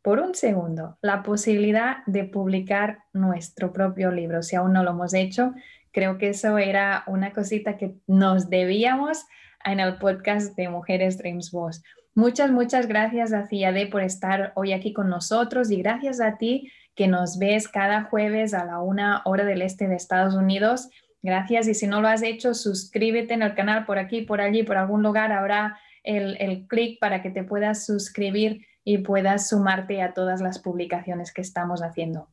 por 0.03 0.19
un 0.19 0.35
segundo 0.35 0.99
la 1.01 1.23
posibilidad 1.23 2.05
de 2.05 2.25
publicar 2.25 2.99
nuestro 3.11 3.73
propio 3.73 4.11
libro. 4.11 4.43
Si 4.43 4.55
aún 4.55 4.73
no 4.73 4.83
lo 4.83 4.91
hemos 4.91 5.15
hecho, 5.15 5.55
creo 5.91 6.19
que 6.19 6.29
eso 6.29 6.59
era 6.59 7.05
una 7.07 7.33
cosita 7.33 7.75
que 7.77 7.95
nos 8.05 8.51
debíamos 8.51 9.25
en 9.65 9.79
el 9.79 9.97
podcast 9.97 10.55
de 10.55 10.69
Mujeres 10.69 11.17
Dreams 11.17 11.49
Boss. 11.49 11.81
Muchas, 12.15 12.51
muchas 12.51 12.87
gracias 12.87 13.33
a 13.33 13.47
CIAD 13.47 13.89
por 13.89 14.03
estar 14.03 14.51
hoy 14.55 14.71
aquí 14.71 14.93
con 14.93 15.09
nosotros 15.09 15.71
y 15.71 15.77
gracias 15.77 16.21
a 16.21 16.37
ti 16.37 16.71
que 16.93 17.07
nos 17.07 17.39
ves 17.39 17.67
cada 17.67 18.03
jueves 18.03 18.53
a 18.53 18.65
la 18.65 18.79
una 18.79 19.23
hora 19.25 19.45
del 19.45 19.63
este 19.63 19.87
de 19.87 19.95
Estados 19.95 20.35
Unidos. 20.35 20.89
Gracias 21.23 21.67
y 21.67 21.73
si 21.73 21.87
no 21.87 22.01
lo 22.01 22.07
has 22.07 22.21
hecho, 22.21 22.53
suscríbete 22.53 23.33
en 23.33 23.41
el 23.41 23.55
canal 23.55 23.85
por 23.85 23.97
aquí, 23.97 24.21
por 24.21 24.41
allí, 24.41 24.61
por 24.61 24.77
algún 24.77 25.01
lugar. 25.01 25.31
Habrá 25.31 25.79
el, 26.03 26.37
el 26.39 26.67
clic 26.67 26.99
para 26.99 27.23
que 27.23 27.31
te 27.31 27.43
puedas 27.43 27.83
suscribir 27.85 28.67
y 28.83 28.99
puedas 28.99 29.49
sumarte 29.49 30.03
a 30.03 30.13
todas 30.13 30.39
las 30.39 30.59
publicaciones 30.59 31.33
que 31.33 31.41
estamos 31.41 31.81
haciendo. 31.81 32.29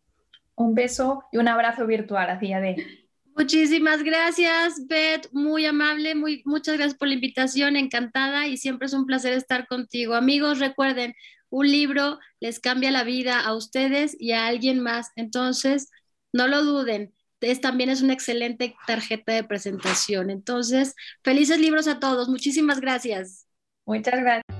Un 0.56 0.74
beso 0.74 1.24
y 1.32 1.38
un 1.38 1.48
abrazo 1.48 1.86
virtual 1.86 2.28
a 2.28 2.38
CIAD. 2.38 2.76
Muchísimas 3.40 4.02
gracias, 4.02 4.86
Beth, 4.86 5.30
muy 5.32 5.64
amable, 5.64 6.14
muy, 6.14 6.42
muchas 6.44 6.76
gracias 6.76 6.98
por 6.98 7.08
la 7.08 7.14
invitación, 7.14 7.74
encantada 7.74 8.46
y 8.46 8.58
siempre 8.58 8.84
es 8.84 8.92
un 8.92 9.06
placer 9.06 9.32
estar 9.32 9.66
contigo. 9.66 10.14
Amigos, 10.14 10.58
recuerden, 10.58 11.14
un 11.48 11.66
libro 11.66 12.18
les 12.38 12.60
cambia 12.60 12.90
la 12.90 13.02
vida 13.02 13.40
a 13.40 13.54
ustedes 13.54 14.14
y 14.20 14.32
a 14.32 14.46
alguien 14.46 14.80
más, 14.80 15.12
entonces 15.16 15.88
no 16.34 16.48
lo 16.48 16.62
duden. 16.62 17.14
Es, 17.40 17.62
también 17.62 17.88
es 17.88 18.02
una 18.02 18.12
excelente 18.12 18.76
tarjeta 18.86 19.32
de 19.32 19.44
presentación. 19.44 20.28
Entonces, 20.28 20.94
felices 21.24 21.58
libros 21.58 21.88
a 21.88 21.98
todos. 21.98 22.28
Muchísimas 22.28 22.78
gracias. 22.78 23.46
Muchas 23.86 24.20
gracias. 24.20 24.59